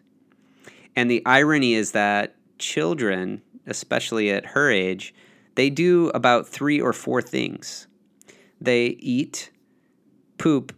And 0.95 1.09
the 1.09 1.23
irony 1.25 1.75
is 1.75 1.91
that 1.91 2.35
children, 2.57 3.41
especially 3.65 4.31
at 4.31 4.47
her 4.47 4.71
age, 4.71 5.13
they 5.55 5.69
do 5.69 6.09
about 6.09 6.47
three 6.47 6.79
or 6.79 6.93
four 6.93 7.21
things 7.21 7.87
they 8.59 8.87
eat, 8.99 9.51
poop, 10.37 10.75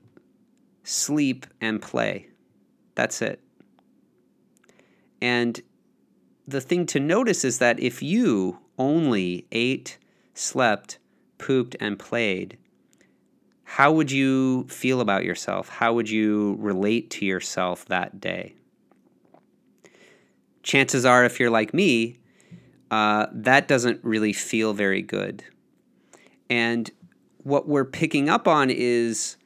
sleep, 0.84 1.46
and 1.62 1.82
play. 1.82 2.28
That's 2.96 3.22
it. 3.22 3.40
And 5.22 5.62
the 6.48 6.62
thing 6.62 6.86
to 6.88 7.00
notice 7.00 7.46
is 7.46 7.60
that 7.60 7.80
if 7.80 8.02
you 8.02 8.60
only 8.78 9.48
ate, 9.52 9.98
slept, 10.34 11.00
pooped, 11.40 11.76
and 11.80 11.98
played, 11.98 12.58
how 13.64 13.92
would 13.92 14.12
you 14.12 14.66
feel 14.68 15.02
about 15.02 15.24
yourself? 15.24 15.70
How 15.70 15.94
would 15.94 16.10
you 16.10 16.56
relate 16.60 17.10
to 17.12 17.26
yourself 17.26 17.86
that 17.86 18.20
day? 18.20 18.54
Chances 20.64 21.06
are, 21.06 21.26
if 21.26 21.40
you're 21.40 21.50
like 21.50 21.74
me, 21.74 22.20
uh, 22.92 23.28
that 23.32 23.68
doesn't 23.68 24.04
really 24.04 24.34
feel 24.34 24.74
very 24.74 25.02
good. 25.02 25.44
And 26.50 26.90
what 27.44 27.68
we're 27.68 27.86
picking 27.86 28.28
up 28.30 28.48
on 28.48 28.70
is 28.70 29.38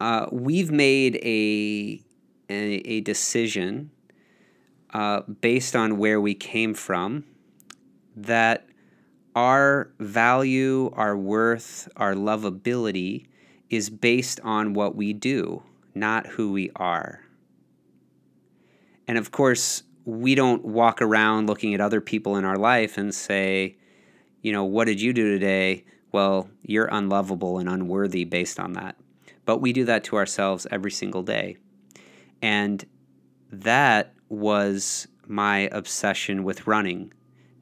uh, 0.00 0.26
we've 0.32 0.70
made 0.70 1.16
a, 1.16 2.02
a, 2.50 2.64
a 2.84 3.00
decision 3.02 3.90
uh, 4.92 5.22
based 5.22 5.74
on 5.76 5.96
where 5.98 6.20
we 6.20 6.34
came 6.34 6.74
from 6.74 7.24
that 8.16 8.66
our 9.34 9.90
value, 9.98 10.90
our 10.94 11.16
worth, 11.16 11.88
our 11.96 12.14
lovability 12.14 13.26
is 13.70 13.90
based 13.90 14.40
on 14.44 14.74
what 14.74 14.94
we 14.94 15.12
do, 15.12 15.62
not 15.94 16.26
who 16.26 16.52
we 16.52 16.70
are. 16.76 17.20
And 19.06 19.18
of 19.18 19.30
course, 19.30 19.82
we 20.04 20.34
don't 20.34 20.64
walk 20.64 21.00
around 21.02 21.46
looking 21.46 21.74
at 21.74 21.80
other 21.80 22.00
people 22.00 22.36
in 22.36 22.44
our 22.44 22.56
life 22.56 22.98
and 22.98 23.14
say, 23.14 23.76
you 24.42 24.52
know, 24.52 24.64
what 24.64 24.84
did 24.84 25.00
you 25.00 25.12
do 25.12 25.32
today? 25.32 25.84
Well, 26.12 26.48
you're 26.62 26.88
unlovable 26.90 27.58
and 27.58 27.68
unworthy 27.68 28.24
based 28.24 28.60
on 28.60 28.74
that. 28.74 28.96
But 29.44 29.58
we 29.58 29.72
do 29.72 29.84
that 29.86 30.04
to 30.04 30.16
ourselves 30.16 30.66
every 30.70 30.90
single 30.90 31.22
day. 31.22 31.56
And 32.40 32.84
that 33.50 34.14
was 34.28 35.08
my 35.26 35.68
obsession 35.72 36.44
with 36.44 36.66
running. 36.66 37.12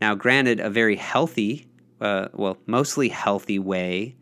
Now, 0.03 0.17
granted, 0.17 0.59
a 0.59 0.69
very 0.69 0.97
healthy, 0.97 1.69
uh, 2.01 2.27
well, 2.33 2.59
mostly 2.67 3.09
healthy 3.09 3.61
way 3.61 4.17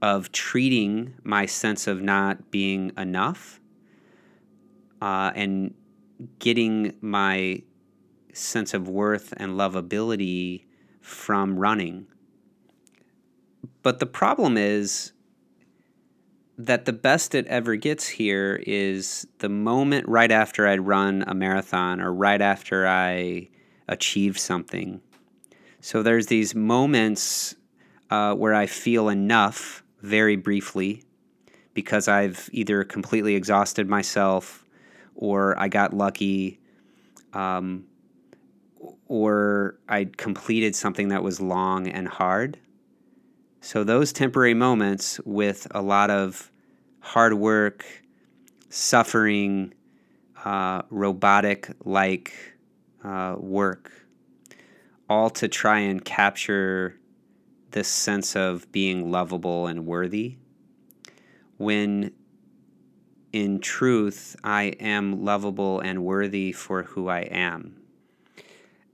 of 0.00 0.30
treating 0.30 1.14
my 1.24 1.44
sense 1.44 1.88
of 1.88 2.00
not 2.00 2.52
being 2.52 2.92
enough 2.96 3.58
uh, 5.02 5.32
and 5.34 5.74
getting 6.38 6.94
my 7.00 7.64
sense 8.32 8.72
of 8.74 8.88
worth 8.88 9.34
and 9.38 9.54
lovability 9.54 10.66
from 11.00 11.58
running. 11.58 12.06
But 13.82 13.98
the 13.98 14.06
problem 14.06 14.56
is 14.56 15.10
that 16.56 16.84
the 16.84 16.92
best 16.92 17.34
it 17.34 17.48
ever 17.48 17.74
gets 17.74 18.06
here 18.06 18.62
is 18.64 19.26
the 19.38 19.48
moment 19.48 20.06
right 20.06 20.30
after 20.30 20.68
I'd 20.68 20.86
run 20.86 21.24
a 21.26 21.34
marathon 21.34 22.00
or 22.00 22.14
right 22.14 22.40
after 22.40 22.86
I 22.86 23.48
achieve 23.88 24.38
something. 24.38 25.00
So 25.80 26.02
there's 26.02 26.26
these 26.26 26.54
moments 26.54 27.54
uh, 28.10 28.34
where 28.34 28.54
I 28.54 28.66
feel 28.66 29.08
enough 29.08 29.82
very 30.00 30.36
briefly 30.36 31.04
because 31.74 32.08
I've 32.08 32.48
either 32.52 32.82
completely 32.84 33.36
exhausted 33.36 33.88
myself 33.88 34.64
or 35.14 35.58
I 35.58 35.68
got 35.68 35.92
lucky, 35.94 36.60
um, 37.32 37.84
or 39.06 39.78
I 39.88 40.04
completed 40.16 40.74
something 40.74 41.08
that 41.08 41.22
was 41.22 41.40
long 41.40 41.88
and 41.88 42.08
hard. 42.08 42.58
So, 43.60 43.84
those 43.84 44.12
temporary 44.12 44.54
moments 44.54 45.20
with 45.24 45.66
a 45.72 45.82
lot 45.82 46.10
of 46.10 46.50
hard 47.00 47.34
work, 47.34 47.84
suffering, 48.68 49.74
uh, 50.44 50.82
robotic 50.90 51.68
like 51.84 52.32
uh, 53.04 53.34
work 53.38 54.07
all 55.08 55.30
to 55.30 55.48
try 55.48 55.78
and 55.80 56.04
capture 56.04 56.98
this 57.70 57.88
sense 57.88 58.36
of 58.36 58.70
being 58.72 59.10
lovable 59.10 59.66
and 59.66 59.86
worthy 59.86 60.36
when 61.56 62.12
in 63.32 63.60
truth 63.60 64.36
I 64.42 64.64
am 64.80 65.24
lovable 65.24 65.80
and 65.80 66.04
worthy 66.04 66.52
for 66.52 66.84
who 66.84 67.08
I 67.08 67.20
am. 67.20 67.76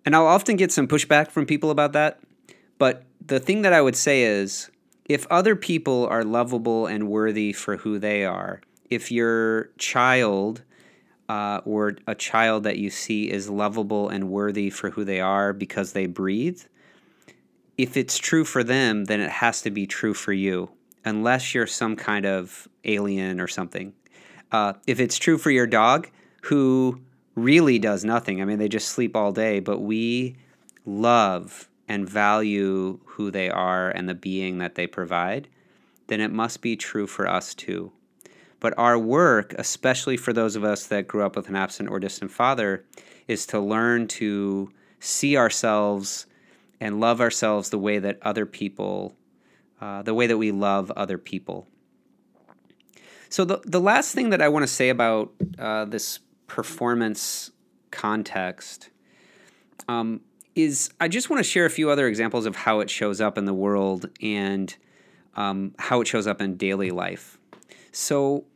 And 0.05 0.15
I'll 0.15 0.27
often 0.27 0.57
get 0.57 0.73
some 0.73 0.89
pushback 0.89 1.31
from 1.31 1.47
people 1.47 1.71
about 1.71 1.93
that, 1.93 2.21
but 2.79 3.05
the 3.25 3.41
thing 3.41 3.63
that 3.63 3.73
I 3.73 3.81
would 3.81 3.97
say 3.97 4.23
is 4.23 4.71
if 5.07 5.27
other 5.31 5.57
people 5.57 6.07
are 6.07 6.25
lovable 6.25 6.87
and 6.87 7.09
worthy 7.09 7.53
for 7.53 7.79
who 7.79 7.99
they 7.99 8.25
are, 8.25 8.61
if 8.91 9.11
your 9.11 9.71
child 9.79 10.63
uh, 11.29 11.61
or 11.65 11.97
a 12.07 12.15
child 12.15 12.65
that 12.65 12.79
you 12.79 12.91
see 12.91 13.31
is 13.31 13.49
lovable 13.49 14.09
and 14.09 14.31
worthy 14.31 14.71
for 14.71 14.91
who 14.91 15.05
they 15.05 15.21
are 15.21 15.53
because 15.53 15.93
they 15.93 16.07
breathe, 16.07 16.63
if 17.77 17.97
it's 17.97 18.19
true 18.19 18.45
for 18.45 18.63
them, 18.63 19.07
then 19.07 19.21
it 19.21 19.31
has 19.31 19.63
to 19.63 19.71
be 19.71 19.87
true 19.87 20.15
for 20.15 20.33
you, 20.33 20.71
unless 21.05 21.55
you're 21.55 21.67
some 21.67 21.97
kind 21.97 22.27
of 22.27 22.69
alien 22.85 23.41
or 23.41 23.49
something. 23.49 23.93
Uh, 24.53 24.75
if 24.87 25.01
it's 25.01 25.19
true 25.19 25.39
for 25.39 25.51
your 25.51 25.67
dog, 25.67 26.09
who 26.43 27.01
really 27.35 27.79
does 27.79 28.05
nothing, 28.05 28.41
I 28.41 28.45
mean, 28.45 28.59
they 28.59 28.69
just 28.69 28.89
sleep 28.89 29.17
all 29.17 29.33
day, 29.33 29.59
but 29.59 29.81
we 29.81 30.37
love 30.87 31.69
and 31.89 32.09
value 32.09 33.01
who 33.05 33.31
they 33.31 33.51
are 33.51 33.91
and 33.91 34.09
the 34.09 34.15
being 34.15 34.59
that 34.59 34.75
they 34.75 34.87
provide, 34.87 35.49
then 36.07 36.21
it 36.21 36.31
must 36.31 36.61
be 36.61 36.77
true 36.77 37.07
for 37.07 37.27
us 37.27 37.55
too. 37.55 37.93
But 38.65 38.79
our 38.79 38.99
work, 38.99 39.55
especially 39.59 40.17
for 40.17 40.33
those 40.33 40.57
of 40.57 40.65
us 40.65 40.87
that 40.87 41.07
grew 41.07 41.23
up 41.23 41.37
with 41.37 41.51
an 41.51 41.55
absent 41.55 41.91
or 41.91 42.01
distant 42.01 42.31
father, 42.31 42.87
is 43.29 43.45
to 43.49 43.61
learn 43.61 44.09
to 44.09 44.71
see 45.01 45.37
ourselves 45.37 46.25
and 46.81 46.99
love 46.99 47.21
ourselves 47.21 47.69
the 47.69 47.79
way 47.79 47.99
that 47.99 48.17
other 48.23 48.47
people, 48.47 49.19
uh, 49.83 50.01
the 50.01 50.15
way 50.15 50.27
that 50.27 50.39
we 50.39 50.51
love 50.51 50.91
other 50.93 51.19
people. 51.19 51.69
So, 53.29 53.45
the, 53.45 53.61
the 53.67 53.83
last 53.83 54.15
thing 54.15 54.31
that 54.31 54.41
I 54.41 54.49
want 54.49 54.63
to 54.63 54.73
say 54.73 54.89
about 54.89 55.35
uh, 55.59 55.85
this 55.85 56.21
performance 56.47 57.51
context 57.91 58.89
um, 59.89 60.23
is 60.55 60.91
I 60.99 61.09
just 61.09 61.29
want 61.29 61.45
to 61.45 61.45
share 61.45 61.67
a 61.67 61.71
few 61.71 61.91
other 61.91 62.09
examples 62.09 62.47
of 62.47 62.57
how 62.57 62.81
it 62.81 62.89
shows 62.89 63.21
up 63.21 63.37
in 63.37 63.45
the 63.45 63.53
world 63.53 64.09
and 64.23 64.75
um, 65.37 65.75
how 65.79 66.01
it 66.01 66.07
shows 66.07 66.27
up 66.27 66.41
in 66.41 66.57
daily 66.57 66.91
life. 66.91 67.39
So, 67.93 68.47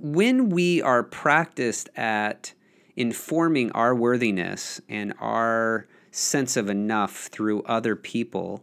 when 0.00 0.48
we 0.48 0.80
are 0.82 1.02
practiced 1.02 1.88
at 1.96 2.54
informing 2.96 3.70
our 3.72 3.94
worthiness 3.94 4.80
and 4.88 5.12
our 5.20 5.86
sense 6.10 6.56
of 6.56 6.68
enough 6.68 7.26
through 7.26 7.62
other 7.62 7.96
people, 7.96 8.62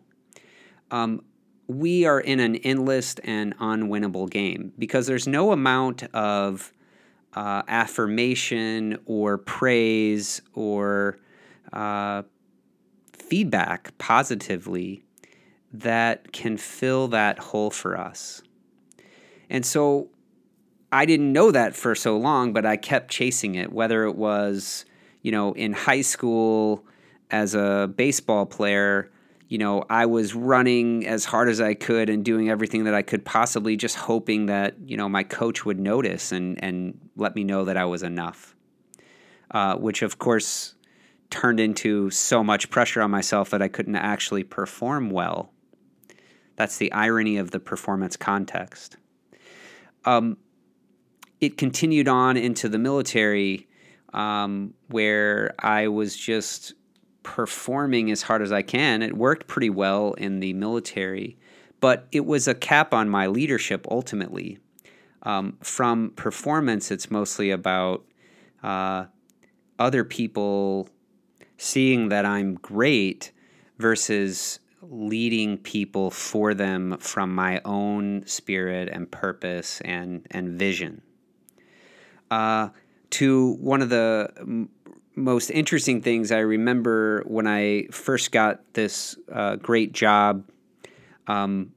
um, 0.92 1.22
we 1.68 2.06
are 2.06 2.20
in 2.20 2.40
an 2.40 2.56
endless 2.58 3.16
and 3.24 3.58
unwinnable 3.58 4.30
game 4.30 4.72
because 4.78 5.08
there's 5.08 5.28
no 5.28 5.52
amount 5.52 6.04
of 6.14 6.72
uh, 7.34 7.64
affirmation 7.68 8.98
or 9.06 9.38
praise 9.38 10.42
or 10.54 11.18
uh, 11.74 12.24
feedback 13.14 13.98
positively 13.98 15.04
that 15.74 16.32
can 16.32 16.56
fill 16.56 17.08
that 17.10 17.38
hole 17.40 17.72
for 17.72 17.98
us. 17.98 18.42
And 19.50 19.66
so 19.66 20.10
I 20.92 21.06
didn't 21.06 21.34
know 21.34 21.52
that 21.52 21.76
for 21.76 21.96
so 21.96 22.18
long, 22.18 22.54
but 22.54 22.66
I 22.66 22.78
kept 22.78 23.12
chasing 23.12 23.56
it, 23.56 23.72
whether 23.72 24.06
it 24.06 24.16
was, 24.16 24.86
you 25.22 25.32
know, 25.32 25.54
in 25.54 25.74
high 25.74 26.02
school 26.02 26.86
as 27.32 27.56
a 27.56 27.92
baseball 27.96 28.46
player 28.46 29.12
you 29.48 29.58
know, 29.60 29.84
I 29.90 30.06
was 30.08 30.34
running 30.34 31.06
as 31.06 31.26
hard 31.26 31.50
as 31.50 31.62
I 31.62 31.76
could 31.76 32.10
and 32.10 32.26
doing 32.26 32.50
everything 32.50 32.86
that 32.86 32.96
I 32.96 33.02
could 33.04 33.24
possibly, 33.24 33.78
just 33.78 33.96
hoping 33.96 34.48
that, 34.48 34.76
you 34.86 34.98
know, 34.98 35.08
my 35.08 35.24
coach 35.24 35.66
would 35.66 35.80
notice 35.80 36.32
and, 36.32 36.62
and 36.64 37.00
let 37.16 37.36
me 37.36 37.44
know 37.44 37.66
that 37.66 37.78
I 37.78 37.86
was 37.86 38.02
enough. 38.02 38.56
Uh, 39.52 39.76
which, 39.76 40.02
of 40.02 40.18
course, 40.18 40.74
turned 41.30 41.60
into 41.60 42.10
so 42.10 42.44
much 42.44 42.70
pressure 42.72 43.02
on 43.02 43.12
myself 43.12 43.52
that 43.52 43.62
I 43.62 43.68
couldn't 43.68 43.96
actually 43.96 44.44
perform 44.44 45.12
well. 45.12 45.52
That's 46.56 46.78
the 46.78 46.92
irony 46.92 47.38
of 47.38 47.52
the 47.52 47.60
performance 47.60 48.18
context. 48.18 48.98
Um, 50.06 50.38
it 51.42 51.58
continued 51.58 52.08
on 52.08 52.38
into 52.38 52.70
the 52.70 52.78
military, 52.78 53.68
um, 54.14 54.74
where 54.88 55.54
I 55.60 55.88
was 55.88 56.16
just 56.16 56.74
performing 57.24 58.12
as 58.12 58.22
hard 58.22 58.42
as 58.42 58.52
I 58.52 58.62
can. 58.62 59.02
It 59.02 59.18
worked 59.18 59.48
pretty 59.48 59.70
well 59.70 60.14
in 60.14 60.40
the 60.40 60.54
military, 60.54 61.38
but 61.82 62.08
it 62.12 62.26
was 62.26 62.48
a 62.48 62.56
cap 62.56 62.94
on 62.94 63.10
my 63.10 63.28
leadership 63.28 63.86
ultimately. 63.90 64.60
Um, 65.24 65.58
from 65.62 66.12
performance, 66.12 66.92
it's 66.92 67.10
mostly 67.10 67.50
about 67.50 68.06
uh, 68.62 69.06
other 69.80 70.04
people 70.04 70.88
seeing 71.58 72.10
that 72.10 72.26
I'm 72.26 72.56
great 72.56 73.32
versus 73.80 74.60
leading 74.82 75.58
people 75.58 76.12
for 76.12 76.54
them 76.54 76.98
from 77.00 77.34
my 77.34 77.60
own 77.66 78.24
spirit 78.28 78.88
and 78.92 79.10
purpose 79.10 79.82
and 79.82 80.26
and 80.30 80.60
vision. 80.60 81.02
Uh, 82.32 82.70
to 83.12 83.54
one 83.62 83.82
of 83.82 83.90
the 83.90 84.68
most 85.16 85.50
interesting 85.50 86.02
things 86.02 86.32
I 86.32 86.40
remember 86.40 87.24
when 87.26 87.48
I 87.48 87.88
first 87.92 88.32
got 88.32 88.74
this 88.74 89.18
uh, 89.32 89.56
great 89.56 89.94
job 89.94 90.44
um, 91.28 91.72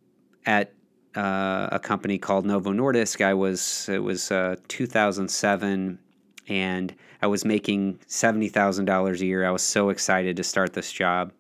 at 0.45 0.73
uh, 1.15 1.69
a 1.73 1.79
company 1.79 2.19
called 2.19 2.45
Novo 2.45 2.73
Nordisk. 2.73 3.25
I 3.25 3.35
was 3.35 3.89
it 3.89 4.03
was 4.03 4.31
uh, 4.31 4.57
2007, 4.69 5.99
and 6.49 6.95
I 7.23 7.27
was 7.27 7.45
making 7.45 8.01
seventy 8.07 8.49
thousand 8.49 8.87
dollars 8.87 9.21
a 9.21 9.27
year. 9.27 9.47
I 9.47 9.51
was 9.51 9.63
so 9.63 9.91
excited 9.91 10.37
to 10.37 10.45
start 10.45 10.73
this 10.73 10.93
job, 10.93 11.33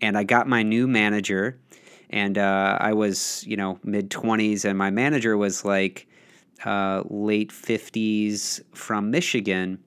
and 0.00 0.16
I 0.16 0.24
got 0.24 0.48
my 0.48 0.62
new 0.62 0.86
manager, 0.86 1.58
and 2.10 2.38
uh, 2.38 2.78
I 2.80 2.92
was 2.92 3.44
you 3.46 3.56
know 3.56 3.78
mid 3.84 4.10
twenties, 4.10 4.64
and 4.64 4.78
my 4.78 4.90
manager 4.90 5.36
was 5.36 5.64
like 5.64 6.06
uh, 6.64 7.02
late 7.08 7.52
fifties 7.52 8.60
from 8.72 9.10
Michigan 9.10 9.78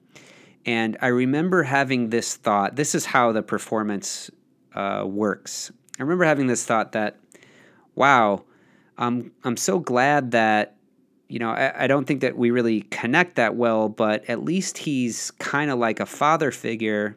and 0.66 0.96
I 1.02 1.08
remember 1.08 1.62
having 1.62 2.10
this 2.10 2.36
thought. 2.36 2.76
This 2.76 2.94
is 2.94 3.04
how 3.04 3.32
the 3.32 3.42
performance 3.42 4.30
uh, 4.74 5.04
works. 5.06 5.70
I 5.98 6.02
remember 6.02 6.24
having 6.24 6.46
this 6.46 6.64
thought 6.64 6.92
that, 6.92 7.18
wow, 7.94 8.44
I'm 8.96 9.32
I'm 9.44 9.56
so 9.56 9.78
glad 9.78 10.30
that 10.32 10.76
you 11.28 11.38
know 11.38 11.50
I, 11.50 11.84
I 11.84 11.86
don't 11.86 12.06
think 12.06 12.20
that 12.22 12.36
we 12.36 12.50
really 12.50 12.82
connect 12.82 13.36
that 13.36 13.56
well, 13.56 13.88
but 13.88 14.28
at 14.28 14.42
least 14.44 14.78
he's 14.78 15.30
kind 15.32 15.70
of 15.70 15.78
like 15.78 16.00
a 16.00 16.06
father 16.06 16.50
figure, 16.50 17.16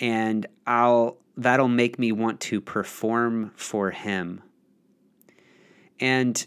and 0.00 0.46
I'll 0.66 1.16
that'll 1.36 1.68
make 1.68 1.98
me 1.98 2.12
want 2.12 2.40
to 2.40 2.60
perform 2.60 3.52
for 3.56 3.90
him. 3.90 4.42
And 6.00 6.44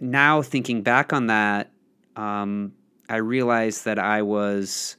now 0.00 0.42
thinking 0.42 0.82
back 0.82 1.12
on 1.12 1.26
that, 1.28 1.70
um, 2.16 2.72
I 3.08 3.16
realized 3.16 3.84
that 3.84 3.98
I 3.98 4.22
was 4.22 4.96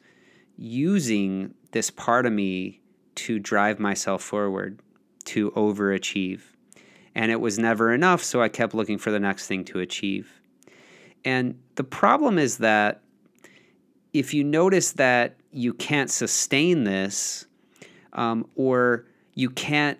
using 0.58 1.54
this 1.72 1.90
part 1.90 2.26
of 2.26 2.34
me 2.34 2.82
to 3.16 3.40
drive 3.40 3.80
myself 3.80 4.24
forward, 4.24 4.80
to 5.26 5.52
overachieve. 5.52 6.42
And 7.16 7.32
it 7.32 7.42
was 7.42 7.58
never 7.58 7.94
enough, 7.94 8.24
so 8.24 8.42
I 8.42 8.50
kept 8.50 8.74
looking 8.74 8.98
for 8.98 9.12
the 9.12 9.20
next 9.20 9.48
thing 9.48 9.66
to 9.66 9.80
achieve. 9.80 10.42
And 11.26 11.60
the 11.76 11.84
problem 11.84 12.38
is 12.38 12.60
that 12.60 13.02
if 14.14 14.34
you 14.34 14.44
notice 14.44 14.94
that 14.94 15.36
you 15.52 15.74
can't 15.74 16.10
sustain 16.10 16.84
this, 16.84 17.46
um, 18.14 18.48
or 18.56 19.06
you 19.34 19.50
can't, 19.50 20.00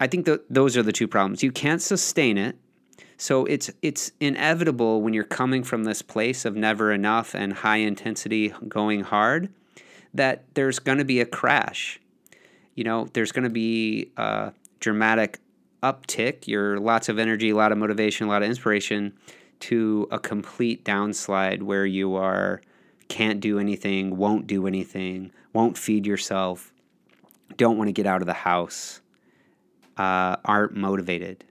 I 0.00 0.06
think 0.06 0.28
those 0.50 0.76
are 0.76 0.82
the 0.82 0.92
two 0.92 1.08
problems. 1.08 1.42
You 1.42 1.52
can't 1.52 1.80
sustain 1.80 2.36
it, 2.38 2.56
so 3.16 3.46
it's 3.46 3.70
it's 3.82 4.12
inevitable 4.20 5.00
when 5.02 5.14
you're 5.14 5.24
coming 5.24 5.62
from 5.62 5.84
this 5.84 6.02
place 6.02 6.44
of 6.44 6.54
never 6.54 6.92
enough 6.92 7.34
and 7.34 7.52
high 7.52 7.78
intensity 7.78 8.52
going 8.68 9.02
hard 9.02 9.48
that 10.14 10.44
there's 10.54 10.78
going 10.78 10.98
to 10.98 11.04
be 11.04 11.20
a 11.20 11.26
crash. 11.26 12.00
You 12.74 12.84
know, 12.84 13.08
there's 13.12 13.32
going 13.32 13.44
to 13.44 13.50
be 13.50 14.12
a 14.16 14.52
dramatic 14.80 15.38
uptick, 15.82 16.46
your 16.46 16.78
lots 16.78 17.08
of 17.08 17.18
energy, 17.18 17.50
a 17.50 17.56
lot 17.56 17.72
of 17.72 17.78
motivation, 17.78 18.26
a 18.26 18.30
lot 18.30 18.42
of 18.42 18.48
inspiration 18.48 19.14
to 19.60 20.08
a 20.10 20.18
complete 20.18 20.84
downslide 20.84 21.62
where 21.62 21.86
you 21.86 22.14
are 22.14 22.60
can't 23.08 23.40
do 23.40 23.58
anything, 23.58 24.16
won't 24.16 24.46
do 24.46 24.66
anything, 24.66 25.30
won't 25.52 25.78
feed 25.78 26.06
yourself, 26.06 26.72
don't 27.56 27.78
want 27.78 27.88
to 27.88 27.92
get 27.92 28.06
out 28.06 28.20
of 28.20 28.26
the 28.26 28.34
house, 28.34 29.00
uh, 29.96 30.36
aren't 30.44 30.74
motivated. 30.74 31.44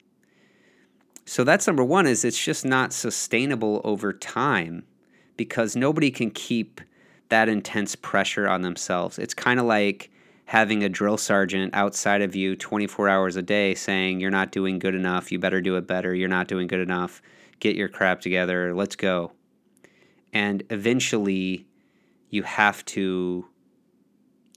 So 1.25 1.43
that's 1.43 1.67
number 1.67 1.83
one 1.83 2.05
is 2.05 2.23
it's 2.23 2.43
just 2.43 2.65
not 2.65 2.93
sustainable 2.93 3.81
over 3.83 4.13
time 4.13 4.85
because 5.38 5.75
nobody 5.75 6.11
can 6.11 6.29
keep 6.29 6.79
that 7.29 7.49
intense 7.49 7.95
pressure 7.95 8.47
on 8.47 8.61
themselves. 8.61 9.17
It's 9.17 9.33
kind 9.33 9.59
of 9.59 9.65
like 9.65 10.11
having 10.45 10.83
a 10.83 10.89
drill 10.89 11.17
sergeant 11.17 11.73
outside 11.73 12.21
of 12.21 12.35
you 12.35 12.55
24 12.55 13.09
hours 13.09 13.35
a 13.35 13.41
day 13.41 13.73
saying, 13.73 14.19
You're 14.19 14.31
not 14.31 14.51
doing 14.51 14.77
good 14.77 14.93
enough. 14.93 15.31
You 15.31 15.39
better 15.39 15.61
do 15.61 15.75
it 15.75 15.88
better. 15.88 16.13
You're 16.13 16.29
not 16.29 16.47
doing 16.47 16.67
good 16.67 16.79
enough. 16.79 17.21
Get 17.59 17.75
your 17.75 17.89
crap 17.89 18.21
together. 18.21 18.75
Let's 18.75 18.95
go. 18.95 19.31
And 20.31 20.63
eventually, 20.69 21.65
you 22.29 22.43
have 22.43 22.85
to, 22.85 23.47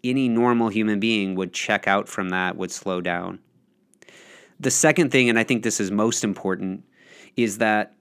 any 0.04 0.28
normal 0.28 0.68
human 0.68 1.00
being 1.00 1.34
would 1.36 1.54
check 1.54 1.88
out 1.88 2.08
from 2.08 2.28
that, 2.30 2.56
would 2.56 2.72
slow 2.72 3.00
down. 3.00 3.38
The 4.60 4.70
second 4.70 5.10
thing, 5.10 5.28
and 5.28 5.38
I 5.38 5.44
think 5.44 5.62
this 5.62 5.80
is 5.80 5.90
most 5.90 6.24
important, 6.24 6.84
is 7.36 7.58
that 7.58 7.94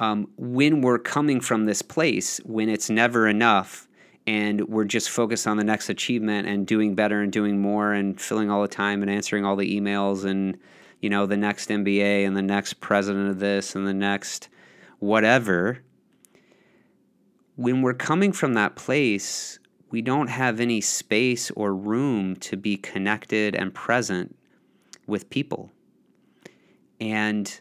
um, 0.00 0.28
when 0.36 0.80
we're 0.80 0.98
coming 0.98 1.40
from 1.40 1.66
this 1.66 1.82
place, 1.82 2.38
when 2.44 2.68
it's 2.68 2.90
never 2.90 3.26
enough, 3.26 3.88
and 4.26 4.66
we're 4.68 4.84
just 4.84 5.10
focused 5.10 5.46
on 5.46 5.56
the 5.56 5.64
next 5.64 5.88
achievement 5.88 6.48
and 6.48 6.66
doing 6.66 6.94
better 6.94 7.20
and 7.20 7.32
doing 7.32 7.60
more 7.60 7.92
and 7.92 8.20
filling 8.20 8.50
all 8.50 8.62
the 8.62 8.68
time 8.68 9.02
and 9.02 9.10
answering 9.10 9.44
all 9.44 9.56
the 9.56 9.78
emails 9.78 10.24
and 10.24 10.58
you 11.00 11.10
know 11.10 11.26
the 11.26 11.36
next 11.36 11.68
MBA 11.68 12.26
and 12.26 12.36
the 12.36 12.42
next 12.42 12.80
president 12.80 13.28
of 13.28 13.38
this 13.38 13.74
and 13.74 13.86
the 13.86 13.94
next 13.94 14.48
whatever 14.98 15.80
when 17.56 17.82
we're 17.82 17.92
coming 17.92 18.32
from 18.32 18.54
that 18.54 18.76
place 18.76 19.58
we 19.90 20.00
don't 20.00 20.28
have 20.28 20.58
any 20.58 20.80
space 20.80 21.50
or 21.50 21.74
room 21.74 22.34
to 22.36 22.56
be 22.56 22.76
connected 22.76 23.54
and 23.54 23.74
present 23.74 24.34
with 25.06 25.28
people 25.28 25.70
and 27.00 27.60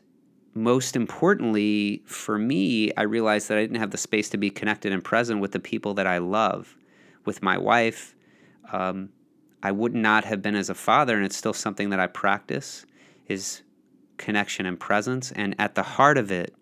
most 0.54 0.96
importantly, 0.96 2.04
for 2.06 2.38
me, 2.38 2.92
I 2.96 3.04
realized 3.04 3.50
that 3.50 3.58
I 3.58 3.62
didn't 3.62 3.80
have 3.80 3.92
the 3.92 3.98
space 3.98 4.30
to 4.30 4.38
be 4.38 4.50
connected 4.50 4.92
and 4.92 5.04
present 5.04 5.40
with 5.40 5.52
the 5.52 5.60
people 5.60 5.96
that 5.96 6.06
I 6.06 6.20
love, 6.20 6.78
with 7.26 7.42
my 7.42 7.58
wife. 7.58 8.16
Um, 8.72 9.10
I 9.64 9.72
would 9.72 9.96
not 9.96 10.26
have 10.26 10.42
been 10.42 10.56
as 10.56 10.70
a 10.70 10.76
father, 10.76 11.16
and 11.16 11.26
it's 11.26 11.38
still 11.38 11.54
something 11.54 11.90
that 11.90 12.00
I 12.00 12.08
practice 12.08 12.86
is 13.28 13.64
connection 14.18 14.66
and 14.66 14.80
presence. 14.80 15.32
And 15.32 15.56
at 15.58 15.76
the 15.76 15.84
heart 15.84 16.18
of 16.18 16.32
it 16.32 16.54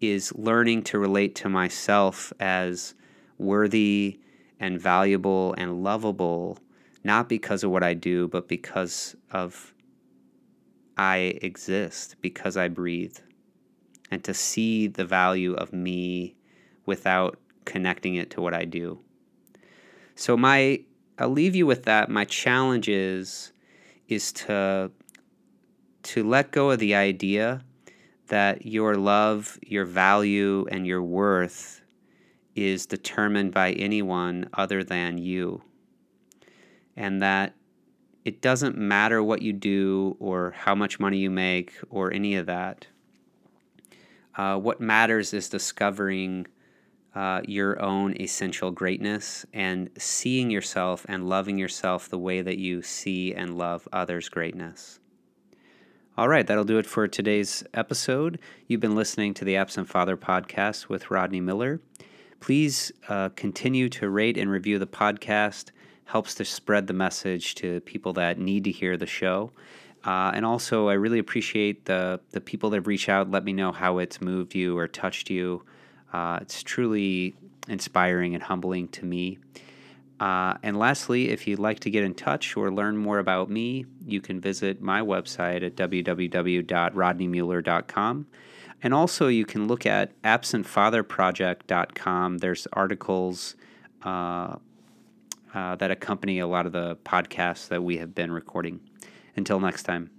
is 0.00 0.32
learning 0.34 0.84
to 0.84 0.98
relate 0.98 1.34
to 1.36 1.48
myself 1.48 2.32
as 2.40 2.94
worthy 3.36 4.18
and 4.58 4.80
valuable 4.80 5.54
and 5.58 5.82
lovable, 5.82 6.58
not 7.04 7.28
because 7.28 7.64
of 7.64 7.70
what 7.70 7.82
I 7.82 7.94
do, 7.94 8.28
but 8.28 8.48
because 8.48 9.14
of 9.30 9.74
I 11.00 11.38
exist 11.40 12.16
because 12.20 12.58
I 12.58 12.68
breathe, 12.68 13.16
and 14.10 14.22
to 14.24 14.34
see 14.34 14.86
the 14.86 15.06
value 15.06 15.54
of 15.54 15.72
me 15.72 16.36
without 16.84 17.38
connecting 17.64 18.16
it 18.16 18.28
to 18.32 18.42
what 18.42 18.52
I 18.52 18.66
do. 18.66 19.00
So 20.14 20.36
my 20.36 20.84
I'll 21.18 21.30
leave 21.30 21.56
you 21.56 21.66
with 21.66 21.84
that. 21.84 22.10
My 22.10 22.26
challenge 22.26 22.86
is 22.86 23.50
is 24.08 24.30
to 24.44 24.90
to 26.02 26.22
let 26.22 26.50
go 26.50 26.70
of 26.70 26.78
the 26.78 26.94
idea 26.94 27.64
that 28.26 28.66
your 28.66 28.94
love, 28.94 29.58
your 29.62 29.86
value, 29.86 30.66
and 30.70 30.86
your 30.86 31.02
worth 31.02 31.80
is 32.54 32.84
determined 32.84 33.54
by 33.54 33.72
anyone 33.72 34.50
other 34.52 34.84
than 34.84 35.16
you. 35.16 35.62
And 36.94 37.22
that 37.22 37.54
it 38.24 38.40
doesn't 38.40 38.76
matter 38.76 39.22
what 39.22 39.42
you 39.42 39.52
do 39.52 40.16
or 40.20 40.52
how 40.52 40.74
much 40.74 41.00
money 41.00 41.18
you 41.18 41.30
make 41.30 41.72
or 41.88 42.12
any 42.12 42.34
of 42.36 42.46
that. 42.46 42.86
Uh, 44.36 44.56
what 44.56 44.80
matters 44.80 45.34
is 45.34 45.48
discovering 45.48 46.46
uh, 47.14 47.40
your 47.46 47.80
own 47.82 48.20
essential 48.20 48.70
greatness 48.70 49.44
and 49.52 49.90
seeing 49.98 50.50
yourself 50.50 51.04
and 51.08 51.28
loving 51.28 51.58
yourself 51.58 52.08
the 52.08 52.18
way 52.18 52.40
that 52.40 52.58
you 52.58 52.82
see 52.82 53.34
and 53.34 53.58
love 53.58 53.88
others' 53.92 54.28
greatness. 54.28 55.00
All 56.16 56.28
right, 56.28 56.46
that'll 56.46 56.64
do 56.64 56.78
it 56.78 56.86
for 56.86 57.08
today's 57.08 57.64
episode. 57.72 58.38
You've 58.66 58.80
been 58.80 58.94
listening 58.94 59.34
to 59.34 59.44
the 59.44 59.56
Absent 59.56 59.88
Father 59.88 60.16
podcast 60.16 60.88
with 60.88 61.10
Rodney 61.10 61.40
Mueller. 61.40 61.80
Please 62.40 62.92
uh, 63.08 63.30
continue 63.30 63.88
to 63.90 64.08
rate 64.08 64.36
and 64.36 64.50
review 64.50 64.78
the 64.78 64.86
podcast 64.86 65.70
helps 66.10 66.34
to 66.34 66.44
spread 66.44 66.86
the 66.86 66.92
message 66.92 67.54
to 67.54 67.80
people 67.82 68.12
that 68.14 68.38
need 68.38 68.64
to 68.64 68.70
hear 68.70 68.96
the 68.96 69.06
show. 69.06 69.52
Uh, 70.04 70.32
and 70.34 70.44
also, 70.44 70.88
I 70.88 70.94
really 70.94 71.18
appreciate 71.18 71.84
the 71.84 72.20
the 72.30 72.40
people 72.40 72.70
that 72.70 72.80
reached 72.82 73.08
out, 73.08 73.30
let 73.30 73.44
me 73.44 73.52
know 73.52 73.72
how 73.72 73.98
it's 73.98 74.20
moved 74.20 74.54
you 74.54 74.76
or 74.76 74.88
touched 74.88 75.30
you. 75.30 75.64
Uh, 76.12 76.40
it's 76.40 76.62
truly 76.62 77.36
inspiring 77.68 78.34
and 78.34 78.42
humbling 78.42 78.88
to 78.88 79.04
me. 79.04 79.38
Uh, 80.18 80.54
and 80.62 80.78
lastly, 80.78 81.28
if 81.30 81.46
you'd 81.46 81.58
like 81.58 81.80
to 81.80 81.90
get 81.90 82.04
in 82.04 82.14
touch 82.14 82.56
or 82.56 82.70
learn 82.70 82.96
more 82.96 83.18
about 83.18 83.48
me, 83.48 83.86
you 84.04 84.20
can 84.20 84.38
visit 84.40 84.82
my 84.82 85.00
website 85.00 85.64
at 85.64 85.76
www.rodneymueller.com. 85.76 88.26
And 88.82 88.94
also, 88.94 89.28
you 89.28 89.46
can 89.46 89.66
look 89.66 89.86
at 89.86 90.22
absentfatherproject.com. 90.22 92.38
There's 92.38 92.66
articles, 92.72 93.56
uh, 94.02 94.56
uh, 95.54 95.76
that 95.76 95.90
accompany 95.90 96.38
a 96.38 96.46
lot 96.46 96.66
of 96.66 96.72
the 96.72 96.96
podcasts 97.04 97.68
that 97.68 97.82
we 97.82 97.98
have 97.98 98.14
been 98.14 98.32
recording. 98.32 98.80
Until 99.36 99.60
next 99.60 99.84
time. 99.84 100.10